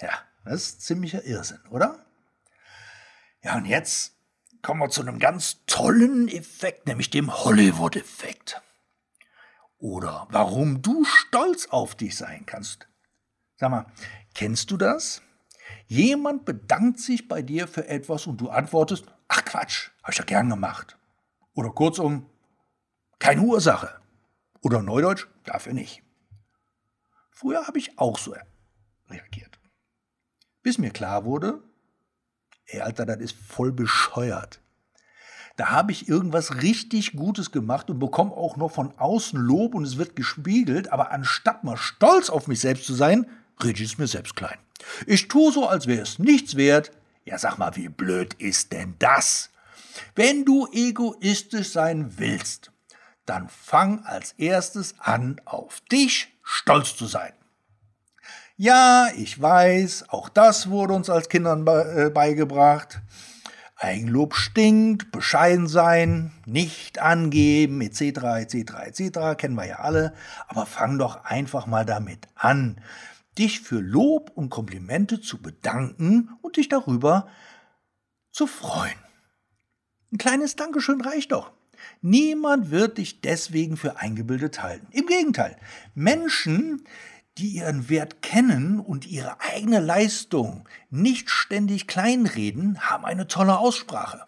ja, 0.02 0.12
das 0.46 0.62
ist 0.62 0.82
ziemlicher 0.82 1.24
Irrsinn, 1.24 1.60
oder? 1.70 2.06
Ja, 3.44 3.58
und 3.58 3.66
jetzt 3.66 4.16
kommen 4.62 4.80
wir 4.80 4.90
zu 4.90 5.02
einem 5.02 5.20
ganz 5.20 5.66
tollen 5.66 6.28
Effekt, 6.28 6.88
nämlich 6.88 7.10
dem 7.10 7.32
Hollywood-Effekt. 7.32 8.62
Oder 9.78 10.28
warum 10.32 10.82
du 10.82 11.04
stolz 11.04 11.68
auf 11.68 11.96
dich 11.96 12.16
sein 12.16 12.46
kannst. 12.46 12.88
Sag 13.58 13.70
mal, 13.70 13.86
kennst 14.34 14.72
du 14.72 14.78
das? 14.78 15.22
Jemand 15.88 16.46
bedankt 16.46 17.00
sich 17.00 17.28
bei 17.28 17.42
dir 17.42 17.68
für 17.68 17.88
etwas 17.88 18.26
und 18.26 18.42
du 18.42 18.50
antwortest, 18.50 19.06
ach 19.28 19.46
Quatsch, 19.46 19.92
hab 20.02 20.12
ich 20.12 20.18
ja 20.18 20.26
gern 20.26 20.50
gemacht. 20.50 20.98
Oder 21.54 21.70
kurzum, 21.70 22.30
keine 23.20 23.42
Ursache. 23.42 24.00
Oder 24.62 24.82
Neudeutsch, 24.82 25.28
dafür 25.44 25.74
nicht. 25.74 26.02
Früher 27.30 27.68
habe 27.68 27.78
ich 27.78 28.00
auch 28.00 28.18
so 28.18 28.36
reagiert. 29.10 29.55
Bis 30.66 30.80
mir 30.80 30.90
klar 30.90 31.26
wurde, 31.26 31.60
ey 32.66 32.82
Alter, 32.82 33.06
das 33.06 33.20
ist 33.20 33.36
voll 33.36 33.72
bescheuert. 33.72 34.60
Da 35.58 35.70
habe 35.70 35.92
ich 35.92 36.10
irgendwas 36.10 36.64
richtig 36.64 37.14
Gutes 37.16 37.52
gemacht 37.52 37.92
und 37.92 38.00
bekomme 38.00 38.32
auch 38.32 38.58
noch 38.58 38.72
von 38.72 38.92
außen 38.98 39.40
Lob 39.40 39.76
und 39.76 39.84
es 39.84 40.00
wird 40.00 40.16
gespiegelt, 40.16 40.92
aber 40.92 41.12
anstatt 41.12 41.64
mal 41.64 41.78
stolz 41.78 42.32
auf 42.32 42.48
mich 42.48 42.62
selbst 42.62 42.86
zu 42.86 42.96
sein, 42.96 43.28
rede 43.64 43.84
ich 43.84 43.92
es 43.92 44.00
mir 44.00 44.08
selbst 44.08 44.36
klein. 44.36 44.58
Ich 45.06 45.28
tue 45.28 45.54
so, 45.54 45.70
als 45.70 45.86
wäre 45.86 46.02
es 46.02 46.18
nichts 46.18 46.56
wert. 46.56 46.92
Ja, 47.26 47.38
sag 47.38 47.60
mal, 47.60 47.76
wie 47.76 47.90
blöd 47.90 48.34
ist 48.34 48.72
denn 48.72 48.96
das? 48.98 49.52
Wenn 50.16 50.46
du 50.46 50.68
egoistisch 50.72 51.70
sein 51.70 52.18
willst, 52.18 52.72
dann 53.28 53.50
fang 53.50 54.04
als 54.04 54.32
erstes 54.40 54.96
an, 54.98 55.40
auf 55.46 55.82
dich 55.92 56.34
stolz 56.42 56.96
zu 56.96 57.06
sein. 57.06 57.34
Ja, 58.58 59.10
ich 59.18 59.42
weiß, 59.42 60.06
auch 60.10 60.30
das 60.30 60.70
wurde 60.70 60.94
uns 60.94 61.10
als 61.10 61.28
Kindern 61.28 61.68
äh, 61.68 62.10
beigebracht. 62.10 63.02
Eigenlob 63.76 64.34
stinkt, 64.34 65.12
bescheiden 65.12 65.68
sein, 65.68 66.32
nicht 66.46 67.00
angeben, 67.00 67.82
etc., 67.82 68.02
etc., 68.40 68.56
etc., 68.86 69.38
kennen 69.38 69.56
wir 69.56 69.66
ja 69.66 69.80
alle. 69.80 70.14
Aber 70.48 70.66
fang 70.66 70.98
doch 70.98 71.26
einfach 71.26 71.66
mal 71.68 71.86
damit 71.86 72.30
an, 72.36 72.80
dich 73.38 73.60
für 73.60 73.82
Lob 73.82 74.32
und 74.36 74.50
Komplimente 74.50 75.20
zu 75.20 75.42
bedanken 75.42 76.30
und 76.42 76.56
dich 76.56 76.70
darüber 76.70 77.28
zu 78.32 78.48
freuen. 78.48 78.96
Ein 80.14 80.18
kleines 80.18 80.56
Dankeschön 80.56 81.02
reicht 81.02 81.34
doch. 81.34 81.52
Niemand 82.02 82.72
wird 82.72 83.00
dich 83.00 83.20
deswegen 83.20 83.76
für 83.76 83.98
eingebildet 83.98 84.64
halten. 84.64 84.88
Im 84.92 85.08
Gegenteil, 85.08 85.58
Menschen, 85.94 86.86
die 87.38 87.50
ihren 87.50 87.90
Wert 87.90 88.22
kennen 88.22 88.80
und 88.80 89.06
ihre 89.06 89.42
eigene 89.42 89.80
Leistung 89.80 90.68
nicht 90.90 91.30
ständig 91.30 91.88
kleinreden, 91.88 92.80
haben 92.80 93.06
eine 93.06 93.28
tolle 93.28 93.58
Aussprache. 93.58 94.26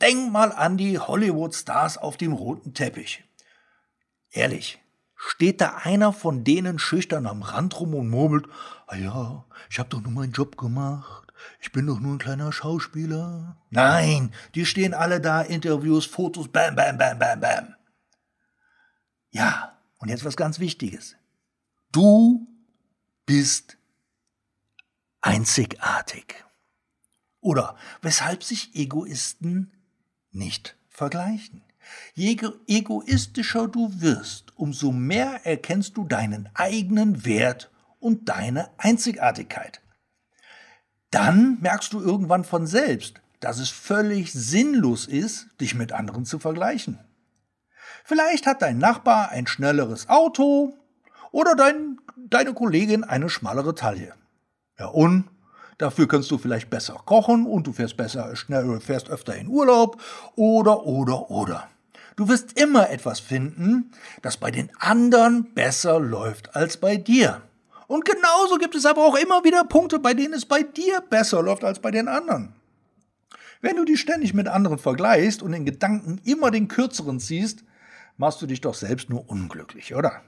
Denk 0.00 0.32
mal 0.32 0.52
an 0.52 0.76
die 0.76 0.98
Hollywood-Stars 0.98 1.98
auf 1.98 2.16
dem 2.16 2.32
roten 2.32 2.74
Teppich. 2.74 3.24
Ehrlich, 4.30 4.80
steht 5.14 5.60
da 5.60 5.76
einer 5.82 6.12
von 6.12 6.42
denen 6.42 6.78
schüchtern 6.78 7.26
am 7.26 7.42
Rand 7.42 7.78
rum 7.78 7.94
und 7.94 8.08
murmelt, 8.08 8.46
ah 8.86 8.96
ja, 8.96 9.44
ich 9.70 9.78
hab 9.78 9.90
doch 9.90 10.00
nur 10.00 10.12
meinen 10.12 10.32
Job 10.32 10.56
gemacht, 10.56 11.32
ich 11.60 11.70
bin 11.70 11.86
doch 11.86 12.00
nur 12.00 12.14
ein 12.14 12.18
kleiner 12.18 12.52
Schauspieler. 12.52 13.56
Nein, 13.70 14.32
die 14.54 14.66
stehen 14.66 14.94
alle 14.94 15.20
da, 15.20 15.42
Interviews, 15.42 16.06
Fotos, 16.06 16.48
bam, 16.48 16.74
bam, 16.74 16.98
bam, 16.98 17.18
bam, 17.18 17.40
bam. 17.40 17.74
Ja, 19.30 19.78
und 19.98 20.08
jetzt 20.08 20.24
was 20.24 20.36
ganz 20.36 20.58
Wichtiges. 20.58 21.16
Du 21.92 22.47
bist 23.28 23.76
einzigartig. 25.20 26.46
Oder 27.42 27.76
weshalb 28.00 28.42
sich 28.42 28.74
Egoisten 28.74 29.70
nicht 30.30 30.78
vergleichen. 30.88 31.62
Je 32.14 32.38
egoistischer 32.66 33.68
du 33.68 34.00
wirst, 34.00 34.56
umso 34.56 34.92
mehr 34.92 35.44
erkennst 35.44 35.98
du 35.98 36.04
deinen 36.04 36.48
eigenen 36.54 37.26
Wert 37.26 37.70
und 38.00 38.30
deine 38.30 38.70
Einzigartigkeit. 38.78 39.82
Dann 41.10 41.58
merkst 41.60 41.92
du 41.92 42.00
irgendwann 42.00 42.44
von 42.44 42.66
selbst, 42.66 43.20
dass 43.40 43.58
es 43.58 43.68
völlig 43.68 44.32
sinnlos 44.32 45.06
ist, 45.06 45.48
dich 45.60 45.74
mit 45.74 45.92
anderen 45.92 46.24
zu 46.24 46.38
vergleichen. 46.38 46.98
Vielleicht 48.04 48.46
hat 48.46 48.62
dein 48.62 48.78
Nachbar 48.78 49.28
ein 49.28 49.46
schnelleres 49.46 50.08
Auto 50.08 50.78
oder 51.30 51.54
dein, 51.54 51.98
deine 52.16 52.54
Kollegin 52.54 53.04
eine 53.04 53.28
schmalere 53.28 53.74
Taille. 53.74 54.14
Ja 54.78 54.86
und? 54.86 55.24
Dafür 55.78 56.08
kannst 56.08 56.30
du 56.32 56.38
vielleicht 56.38 56.70
besser 56.70 57.00
kochen 57.04 57.46
und 57.46 57.68
du 57.68 57.72
fährst 57.72 57.96
besser 57.96 58.34
schnell, 58.34 58.80
fährst 58.80 59.10
öfter 59.10 59.36
in 59.36 59.46
Urlaub 59.46 60.02
oder 60.34 60.84
oder 60.84 61.30
oder. 61.30 61.68
Du 62.16 62.28
wirst 62.28 62.60
immer 62.60 62.90
etwas 62.90 63.20
finden, 63.20 63.92
das 64.22 64.36
bei 64.36 64.50
den 64.50 64.70
anderen 64.80 65.54
besser 65.54 66.00
läuft 66.00 66.56
als 66.56 66.76
bei 66.76 66.96
dir. 66.96 67.42
Und 67.86 68.04
genauso 68.04 68.58
gibt 68.58 68.74
es 68.74 68.86
aber 68.86 69.04
auch 69.06 69.16
immer 69.16 69.44
wieder 69.44 69.62
Punkte, 69.62 70.00
bei 70.00 70.14
denen 70.14 70.34
es 70.34 70.44
bei 70.44 70.64
dir 70.64 71.00
besser 71.00 71.42
läuft 71.42 71.62
als 71.62 71.78
bei 71.78 71.92
den 71.92 72.08
anderen. 72.08 72.54
Wenn 73.60 73.76
du 73.76 73.84
dich 73.84 74.00
ständig 74.00 74.34
mit 74.34 74.48
anderen 74.48 74.78
vergleichst 74.78 75.42
und 75.42 75.52
in 75.52 75.64
Gedanken 75.64 76.20
immer 76.24 76.50
den 76.50 76.66
kürzeren 76.66 77.20
ziehst, 77.20 77.62
machst 78.16 78.42
du 78.42 78.46
dich 78.46 78.60
doch 78.60 78.74
selbst 78.74 79.10
nur 79.10 79.30
unglücklich, 79.30 79.94
oder? 79.94 80.22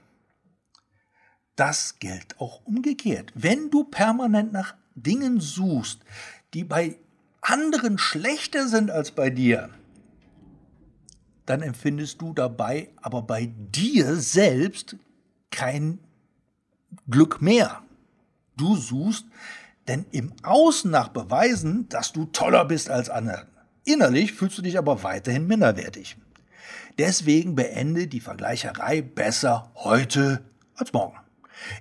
Das 1.55 1.99
gilt 1.99 2.39
auch 2.39 2.61
umgekehrt. 2.65 3.31
Wenn 3.35 3.69
du 3.69 3.83
permanent 3.83 4.53
nach 4.53 4.75
Dingen 4.95 5.39
suchst, 5.39 5.99
die 6.53 6.63
bei 6.63 6.97
anderen 7.41 7.97
schlechter 7.97 8.67
sind 8.67 8.91
als 8.91 9.11
bei 9.11 9.29
dir, 9.29 9.69
dann 11.45 11.61
empfindest 11.61 12.21
du 12.21 12.33
dabei 12.33 12.89
aber 13.01 13.23
bei 13.23 13.51
dir 13.73 14.15
selbst 14.15 14.95
kein 15.49 15.99
Glück 17.09 17.41
mehr. 17.41 17.81
Du 18.57 18.75
suchst 18.75 19.25
denn 19.87 20.05
im 20.11 20.33
Außen 20.43 20.89
nach 20.89 21.09
Beweisen, 21.09 21.89
dass 21.89 22.13
du 22.13 22.25
toller 22.25 22.65
bist 22.65 22.89
als 22.89 23.09
andere. 23.09 23.47
Innerlich 23.83 24.33
fühlst 24.33 24.57
du 24.57 24.61
dich 24.61 24.77
aber 24.77 25.03
weiterhin 25.03 25.47
minderwertig. 25.47 26.15
Deswegen 26.97 27.55
beende 27.55 28.07
die 28.07 28.19
Vergleicherei 28.19 29.01
besser 29.01 29.71
heute 29.75 30.43
als 30.75 30.93
morgen. 30.93 31.17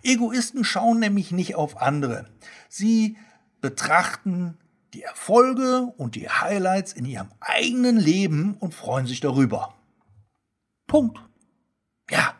Egoisten 0.02 0.64
schauen 0.64 0.98
nämlich 1.00 1.33
nicht 1.33 1.54
auf 1.54 1.80
andere. 1.80 2.26
Sie 2.68 3.16
betrachten 3.61 4.59
die 4.94 5.02
Erfolge 5.02 5.92
und 5.96 6.14
die 6.14 6.28
Highlights 6.28 6.92
in 6.92 7.04
ihrem 7.04 7.28
eigenen 7.40 7.96
Leben 7.96 8.56
und 8.59 8.74
freuen 8.74 9.06
sich 9.06 9.20
darüber. 9.20 9.74
Punkt. 10.87 11.20
Ja. 12.11 12.35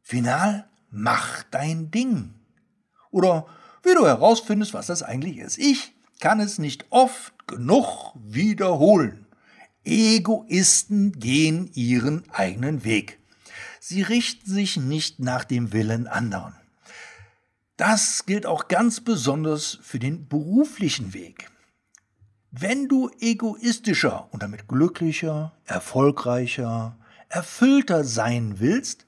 Final, 0.00 0.68
mach 0.90 1.42
dein 1.44 1.90
Ding. 1.90 2.34
Oder 3.10 3.46
wie 3.82 3.94
du 3.94 4.06
herausfindest, 4.06 4.72
was 4.72 4.86
das 4.86 5.02
eigentlich 5.02 5.38
ist. 5.38 5.58
Ich 5.58 5.92
kann 6.20 6.40
es 6.40 6.58
nicht 6.58 6.86
oft 6.90 7.46
genug 7.46 8.12
wiederholen. 8.14 9.26
Egoisten 9.84 11.12
gehen 11.12 11.70
ihren 11.74 12.28
eigenen 12.30 12.84
Weg. 12.84 13.17
Sie 13.90 14.02
richten 14.02 14.50
sich 14.50 14.76
nicht 14.76 15.18
nach 15.18 15.44
dem 15.44 15.72
Willen 15.72 16.08
anderen. 16.08 16.54
Das 17.78 18.26
gilt 18.26 18.44
auch 18.44 18.68
ganz 18.68 19.00
besonders 19.00 19.78
für 19.80 19.98
den 19.98 20.28
beruflichen 20.28 21.14
Weg. 21.14 21.50
Wenn 22.50 22.88
du 22.88 23.08
egoistischer 23.18 24.28
und 24.30 24.42
damit 24.42 24.68
glücklicher, 24.68 25.54
erfolgreicher, 25.64 26.98
erfüllter 27.30 28.04
sein 28.04 28.60
willst, 28.60 29.06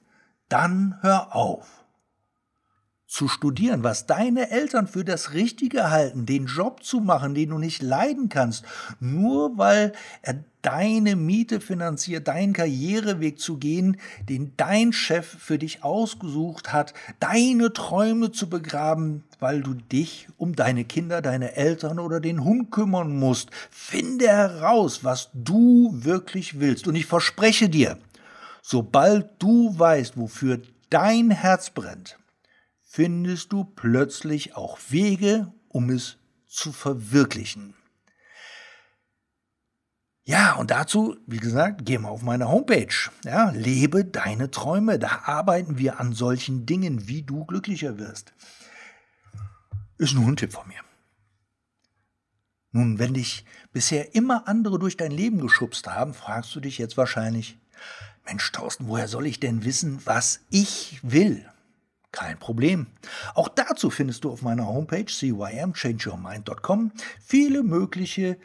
dann 0.49 0.97
hör 1.01 1.35
auf. 1.35 1.80
Zu 3.11 3.27
studieren, 3.27 3.83
was 3.83 4.05
deine 4.05 4.51
Eltern 4.51 4.87
für 4.87 5.03
das 5.03 5.33
Richtige 5.33 5.91
halten, 5.91 6.25
den 6.25 6.45
Job 6.45 6.81
zu 6.81 7.01
machen, 7.01 7.35
den 7.35 7.49
du 7.49 7.57
nicht 7.57 7.81
leiden 7.81 8.29
kannst, 8.29 8.63
nur 9.01 9.57
weil 9.57 9.91
er 10.21 10.45
deine 10.61 11.17
Miete 11.17 11.59
finanziert, 11.59 12.29
deinen 12.29 12.53
Karriereweg 12.53 13.37
zu 13.37 13.57
gehen, 13.57 13.97
den 14.29 14.53
dein 14.55 14.93
Chef 14.93 15.27
für 15.27 15.57
dich 15.57 15.83
ausgesucht 15.83 16.71
hat, 16.71 16.93
deine 17.19 17.73
Träume 17.73 18.31
zu 18.31 18.47
begraben, 18.47 19.25
weil 19.41 19.61
du 19.61 19.73
dich 19.73 20.29
um 20.37 20.55
deine 20.55 20.85
Kinder, 20.85 21.21
deine 21.21 21.57
Eltern 21.57 21.99
oder 21.99 22.21
den 22.21 22.45
Hund 22.45 22.71
kümmern 22.71 23.19
musst. 23.19 23.49
Finde 23.71 24.29
heraus, 24.29 25.03
was 25.03 25.31
du 25.33 25.89
wirklich 25.91 26.61
willst. 26.61 26.87
Und 26.87 26.95
ich 26.95 27.07
verspreche 27.07 27.67
dir, 27.67 27.97
sobald 28.61 29.27
du 29.39 29.77
weißt, 29.77 30.15
wofür 30.15 30.61
dein 30.89 31.29
Herz 31.29 31.71
brennt, 31.71 32.17
findest 32.91 33.53
du 33.53 33.63
plötzlich 33.63 34.57
auch 34.57 34.77
Wege, 34.89 35.53
um 35.69 35.89
es 35.89 36.17
zu 36.45 36.73
verwirklichen. 36.73 37.73
Ja, 40.23 40.55
und 40.55 40.71
dazu, 40.71 41.15
wie 41.25 41.37
gesagt, 41.37 41.85
geh 41.85 41.97
mal 41.97 42.09
auf 42.09 42.21
meine 42.21 42.49
Homepage. 42.49 42.93
Ja, 43.23 43.51
lebe 43.51 44.03
deine 44.03 44.51
Träume. 44.51 44.99
Da 44.99 45.21
arbeiten 45.23 45.77
wir 45.77 46.01
an 46.01 46.11
solchen 46.11 46.65
Dingen, 46.65 47.07
wie 47.07 47.23
du 47.23 47.45
glücklicher 47.45 47.97
wirst. 47.97 48.33
Ist 49.97 50.13
nur 50.13 50.27
ein 50.27 50.35
Tipp 50.35 50.51
von 50.51 50.67
mir. 50.67 50.81
Nun, 52.73 52.99
wenn 52.99 53.13
dich 53.13 53.45
bisher 53.71 54.15
immer 54.15 54.49
andere 54.49 54.79
durch 54.79 54.97
dein 54.97 55.11
Leben 55.11 55.39
geschubst 55.39 55.87
haben, 55.87 56.13
fragst 56.13 56.53
du 56.55 56.59
dich 56.59 56.77
jetzt 56.77 56.97
wahrscheinlich, 56.97 57.57
Mensch, 58.25 58.51
Thorsten, 58.51 58.89
woher 58.89 59.07
soll 59.07 59.27
ich 59.27 59.39
denn 59.39 59.63
wissen, 59.63 60.01
was 60.05 60.41
ich 60.49 60.99
will? 61.03 61.50
Kein 62.11 62.37
Problem. 62.39 62.87
Auch 63.35 63.47
dazu 63.47 63.89
findest 63.89 64.23
du 64.23 64.31
auf 64.31 64.41
meiner 64.41 64.67
Homepage 64.67 65.05
cymchangeyourmind.com 65.07 66.91
viele 67.25 67.63
mögliche 67.63 68.37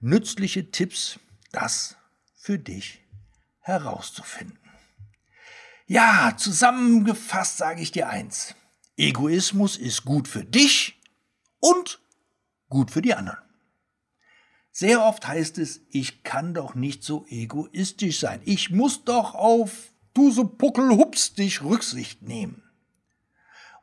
nützliche 0.00 0.70
Tipps, 0.70 1.18
das 1.52 1.96
für 2.34 2.58
dich 2.58 3.00
herauszufinden. 3.60 4.58
Ja, 5.86 6.34
zusammengefasst 6.36 7.56
sage 7.58 7.80
ich 7.80 7.92
dir 7.92 8.08
eins. 8.08 8.54
Egoismus 8.96 9.76
ist 9.76 10.04
gut 10.04 10.28
für 10.28 10.44
dich 10.44 11.00
und 11.60 12.00
gut 12.68 12.90
für 12.90 13.02
die 13.02 13.14
anderen. 13.14 13.38
Sehr 14.72 15.02
oft 15.02 15.26
heißt 15.26 15.58
es, 15.58 15.80
ich 15.90 16.22
kann 16.22 16.52
doch 16.52 16.74
nicht 16.74 17.02
so 17.02 17.24
egoistisch 17.28 18.20
sein. 18.20 18.42
Ich 18.44 18.70
muss 18.70 19.04
doch 19.04 19.34
auf 19.34 19.92
du 20.12 20.30
so 20.30 20.46
Puckelhups 20.46 21.34
dich 21.34 21.62
Rücksicht 21.62 22.22
nehmen. 22.22 22.62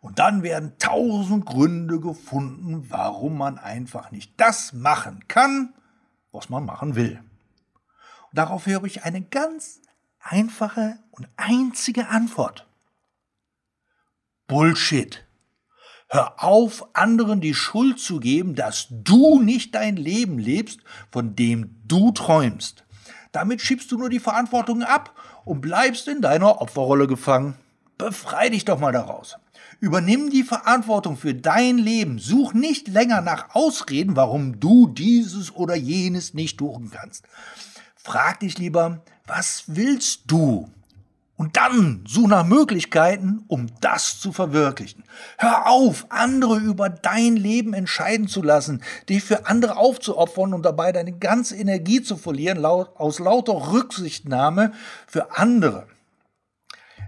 Und 0.03 0.19
dann 0.19 0.43
werden 0.43 0.73
tausend 0.79 1.45
Gründe 1.45 2.01
gefunden, 2.01 2.87
warum 2.89 3.37
man 3.37 3.57
einfach 3.57 4.11
nicht 4.11 4.33
das 4.35 4.73
machen 4.73 5.29
kann, 5.29 5.73
was 6.33 6.49
man 6.49 6.65
machen 6.65 6.95
will. 6.95 7.21
Und 8.29 8.37
darauf 8.37 8.65
höre 8.65 8.83
ich 8.83 9.05
eine 9.05 9.21
ganz 9.21 9.79
einfache 10.19 10.99
und 11.11 11.29
einzige 11.37 12.09
Antwort. 12.09 12.67
Bullshit. 14.47 15.25
Hör 16.09 16.43
auf, 16.43 16.85
anderen 16.93 17.39
die 17.39 17.53
Schuld 17.53 17.97
zu 17.97 18.19
geben, 18.19 18.55
dass 18.55 18.87
du 18.89 19.41
nicht 19.41 19.73
dein 19.73 19.95
Leben 19.95 20.37
lebst, 20.37 20.81
von 21.11 21.33
dem 21.37 21.81
du 21.87 22.11
träumst. 22.11 22.83
Damit 23.31 23.61
schiebst 23.61 23.89
du 23.89 23.97
nur 23.97 24.09
die 24.09 24.19
Verantwortung 24.19 24.83
ab 24.83 25.17
und 25.45 25.61
bleibst 25.61 26.09
in 26.09 26.21
deiner 26.21 26.59
Opferrolle 26.59 27.07
gefangen. 27.07 27.55
Befrei 27.97 28.49
dich 28.49 28.65
doch 28.65 28.79
mal 28.79 28.91
daraus. 28.91 29.37
Übernimm 29.83 30.29
die 30.29 30.43
Verantwortung 30.43 31.17
für 31.17 31.35
dein 31.35 31.77
Leben. 31.77 32.17
Such 32.17 32.53
nicht 32.53 32.87
länger 32.87 33.19
nach 33.19 33.53
Ausreden, 33.53 34.15
warum 34.15 34.61
du 34.61 34.87
dieses 34.87 35.53
oder 35.53 35.75
jenes 35.75 36.33
nicht 36.33 36.59
tun 36.59 36.89
kannst. 36.89 37.25
Frag 37.97 38.39
dich 38.39 38.57
lieber, 38.57 39.03
was 39.27 39.65
willst 39.67 40.21
du? 40.27 40.69
Und 41.35 41.57
dann 41.57 42.05
such 42.07 42.29
nach 42.29 42.45
Möglichkeiten, 42.45 43.43
um 43.49 43.67
das 43.81 44.21
zu 44.21 44.31
verwirklichen. 44.31 45.03
Hör 45.37 45.67
auf, 45.67 46.05
andere 46.07 46.59
über 46.59 46.87
dein 46.87 47.35
Leben 47.35 47.73
entscheiden 47.73 48.29
zu 48.29 48.41
lassen, 48.41 48.81
dich 49.09 49.21
für 49.21 49.47
andere 49.47 49.75
aufzuopfern 49.75 50.53
und 50.53 50.63
dabei 50.63 50.93
deine 50.93 51.11
ganze 51.11 51.57
Energie 51.57 52.01
zu 52.01 52.15
verlieren, 52.15 52.63
aus 52.63 53.19
lauter 53.19 53.73
Rücksichtnahme 53.73 54.71
für 55.07 55.37
andere 55.37 55.87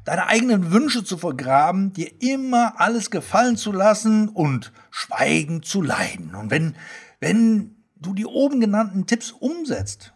deine 0.05 0.27
eigenen 0.27 0.71
Wünsche 0.71 1.03
zu 1.03 1.17
vergraben, 1.17 1.91
dir 1.91 2.21
immer 2.21 2.79
alles 2.79 3.09
gefallen 3.09 3.57
zu 3.57 3.71
lassen 3.71 4.29
und 4.29 4.71
schweigend 4.91 5.65
zu 5.65 5.81
leiden. 5.81 6.35
Und 6.35 6.51
wenn, 6.51 6.75
wenn 7.19 7.75
du 7.95 8.13
die 8.13 8.25
oben 8.25 8.61
genannten 8.61 9.07
Tipps 9.07 9.31
umsetzt, 9.31 10.13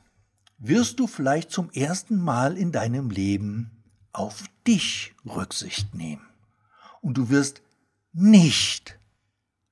wirst 0.59 0.99
du 0.99 1.07
vielleicht 1.07 1.51
zum 1.51 1.71
ersten 1.71 2.17
Mal 2.21 2.57
in 2.57 2.71
deinem 2.71 3.09
Leben 3.09 3.83
auf 4.13 4.43
dich 4.67 5.15
Rücksicht 5.25 5.95
nehmen. 5.95 6.27
Und 7.01 7.17
du 7.17 7.29
wirst 7.29 7.61
nicht 8.13 8.99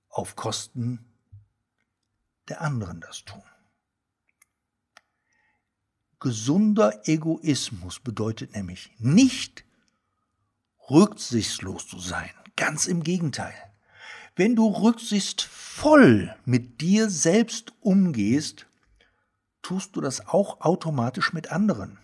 auf 0.09 0.35
Kosten 0.35 1.05
der 2.49 2.61
anderen 2.61 3.01
das 3.01 3.23
tun. 3.23 3.43
Gesunder 6.19 7.07
Egoismus 7.07 7.99
bedeutet 7.99 8.55
nämlich 8.55 8.89
nicht 8.97 9.66
rücksichtslos 10.89 11.87
zu 11.87 11.99
sein. 11.99 12.29
Ganz 12.55 12.87
im 12.87 13.03
Gegenteil. 13.03 13.53
Wenn 14.35 14.55
du 14.55 14.67
rücksichtsvoll 14.67 16.35
mit 16.45 16.81
dir 16.81 17.09
selbst 17.09 17.73
umgehst, 17.81 18.67
tust 19.61 19.95
du 19.95 20.01
das 20.01 20.27
auch 20.27 20.61
automatisch 20.61 21.33
mit 21.33 21.51
anderen. 21.51 21.99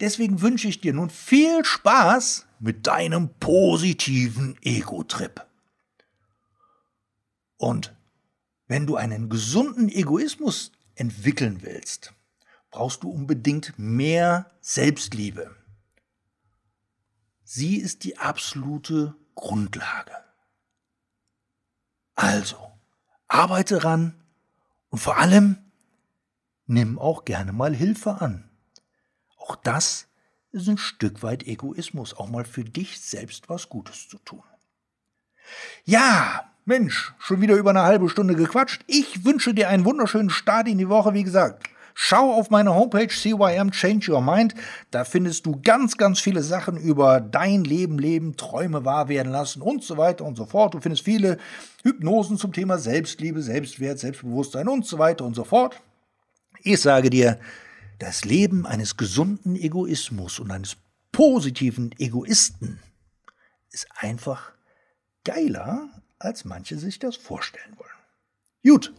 Deswegen 0.00 0.40
wünsche 0.40 0.68
ich 0.68 0.80
dir 0.80 0.92
nun 0.92 1.10
viel 1.10 1.64
Spaß 1.64 2.46
mit 2.58 2.86
deinem 2.86 3.30
positiven 3.38 4.56
Ego-Trip. 4.62 5.46
Und 7.56 7.94
wenn 8.66 8.86
du 8.86 8.96
einen 8.96 9.28
gesunden 9.28 9.88
Egoismus 9.88 10.72
entwickeln 10.94 11.62
willst, 11.62 12.12
brauchst 12.70 13.02
du 13.02 13.10
unbedingt 13.10 13.78
mehr 13.78 14.50
Selbstliebe. 14.60 15.56
Sie 17.52 17.78
ist 17.78 18.04
die 18.04 18.16
absolute 18.16 19.16
Grundlage. 19.34 20.12
Also, 22.14 22.70
arbeite 23.26 23.82
ran 23.82 24.14
und 24.88 25.00
vor 25.00 25.18
allem 25.18 25.58
nimm 26.66 26.96
auch 26.96 27.24
gerne 27.24 27.52
mal 27.52 27.74
Hilfe 27.74 28.20
an. 28.20 28.48
Auch 29.36 29.56
das 29.56 30.06
ist 30.52 30.68
ein 30.68 30.78
Stück 30.78 31.24
weit 31.24 31.44
Egoismus, 31.44 32.14
auch 32.14 32.28
mal 32.28 32.44
für 32.44 32.62
dich 32.62 33.00
selbst 33.00 33.48
was 33.48 33.68
Gutes 33.68 34.08
zu 34.08 34.18
tun. 34.18 34.44
Ja, 35.84 36.52
Mensch, 36.64 37.14
schon 37.18 37.40
wieder 37.40 37.56
über 37.56 37.70
eine 37.70 37.82
halbe 37.82 38.08
Stunde 38.08 38.36
gequatscht. 38.36 38.84
Ich 38.86 39.24
wünsche 39.24 39.54
dir 39.54 39.70
einen 39.70 39.84
wunderschönen 39.84 40.30
Start 40.30 40.68
in 40.68 40.78
die 40.78 40.88
Woche, 40.88 41.14
wie 41.14 41.24
gesagt. 41.24 41.68
Schau 41.94 42.32
auf 42.32 42.50
meine 42.50 42.74
Homepage 42.74 43.08
CYM 43.08 43.70
Change 43.70 44.12
Your 44.12 44.22
Mind. 44.22 44.54
Da 44.90 45.04
findest 45.04 45.46
du 45.46 45.60
ganz, 45.62 45.96
ganz 45.96 46.20
viele 46.20 46.42
Sachen 46.42 46.76
über 46.76 47.20
dein 47.20 47.64
Leben, 47.64 47.98
Leben, 47.98 48.36
Träume 48.36 48.84
wahr 48.84 49.08
werden 49.08 49.32
lassen 49.32 49.62
und 49.62 49.82
so 49.82 49.96
weiter 49.96 50.24
und 50.24 50.36
so 50.36 50.46
fort. 50.46 50.74
Du 50.74 50.80
findest 50.80 51.04
viele 51.04 51.38
Hypnosen 51.82 52.38
zum 52.38 52.52
Thema 52.52 52.78
Selbstliebe, 52.78 53.42
Selbstwert, 53.42 53.98
Selbstbewusstsein 53.98 54.68
und 54.68 54.86
so 54.86 54.98
weiter 54.98 55.24
und 55.24 55.34
so 55.34 55.44
fort. 55.44 55.80
Ich 56.62 56.80
sage 56.80 57.10
dir, 57.10 57.38
das 57.98 58.24
Leben 58.24 58.66
eines 58.66 58.96
gesunden 58.96 59.56
Egoismus 59.56 60.38
und 60.38 60.50
eines 60.50 60.76
positiven 61.12 61.94
Egoisten 61.98 62.80
ist 63.70 63.86
einfach 63.96 64.52
geiler, 65.24 65.88
als 66.18 66.44
manche 66.44 66.78
sich 66.78 66.98
das 66.98 67.16
vorstellen 67.16 67.76
wollen. 67.76 67.99
Gut, 68.62 68.92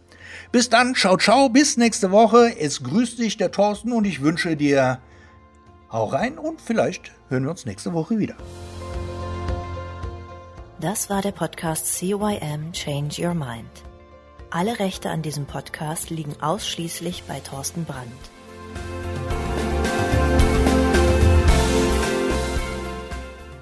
bis 0.52 0.70
dann, 0.70 0.96
ciao, 0.96 1.18
ciao, 1.18 1.50
bis 1.50 1.78
nächste 1.78 2.12
Woche. 2.12 2.58
Es 2.60 2.82
grüßt 2.82 3.20
dich 3.20 3.38
der 3.38 3.52
Thorsten 3.52 3.92
und 3.92 4.06
ich 4.06 4.22
wünsche 4.22 4.58
dir, 4.58 5.00
hau 5.92 6.06
rein 6.06 6.40
und 6.40 6.60
vielleicht 6.60 7.12
hören 7.30 7.44
wir 7.44 7.52
uns 7.52 7.66
nächste 7.66 7.94
Woche 7.94 8.18
wieder. 8.18 8.36
Das 10.80 11.12
war 11.12 11.22
der 11.22 11.32
Podcast 11.32 11.94
CYM 11.94 12.72
Change 12.74 13.24
Your 13.24 13.36
Mind. 13.36 13.70
Alle 14.50 14.80
Rechte 14.80 15.12
an 15.12 15.22
diesem 15.22 15.46
Podcast 15.46 16.10
liegen 16.10 16.36
ausschließlich 16.42 17.24
bei 17.28 17.40
Thorsten 17.40 17.86
Brandt. 17.86 18.31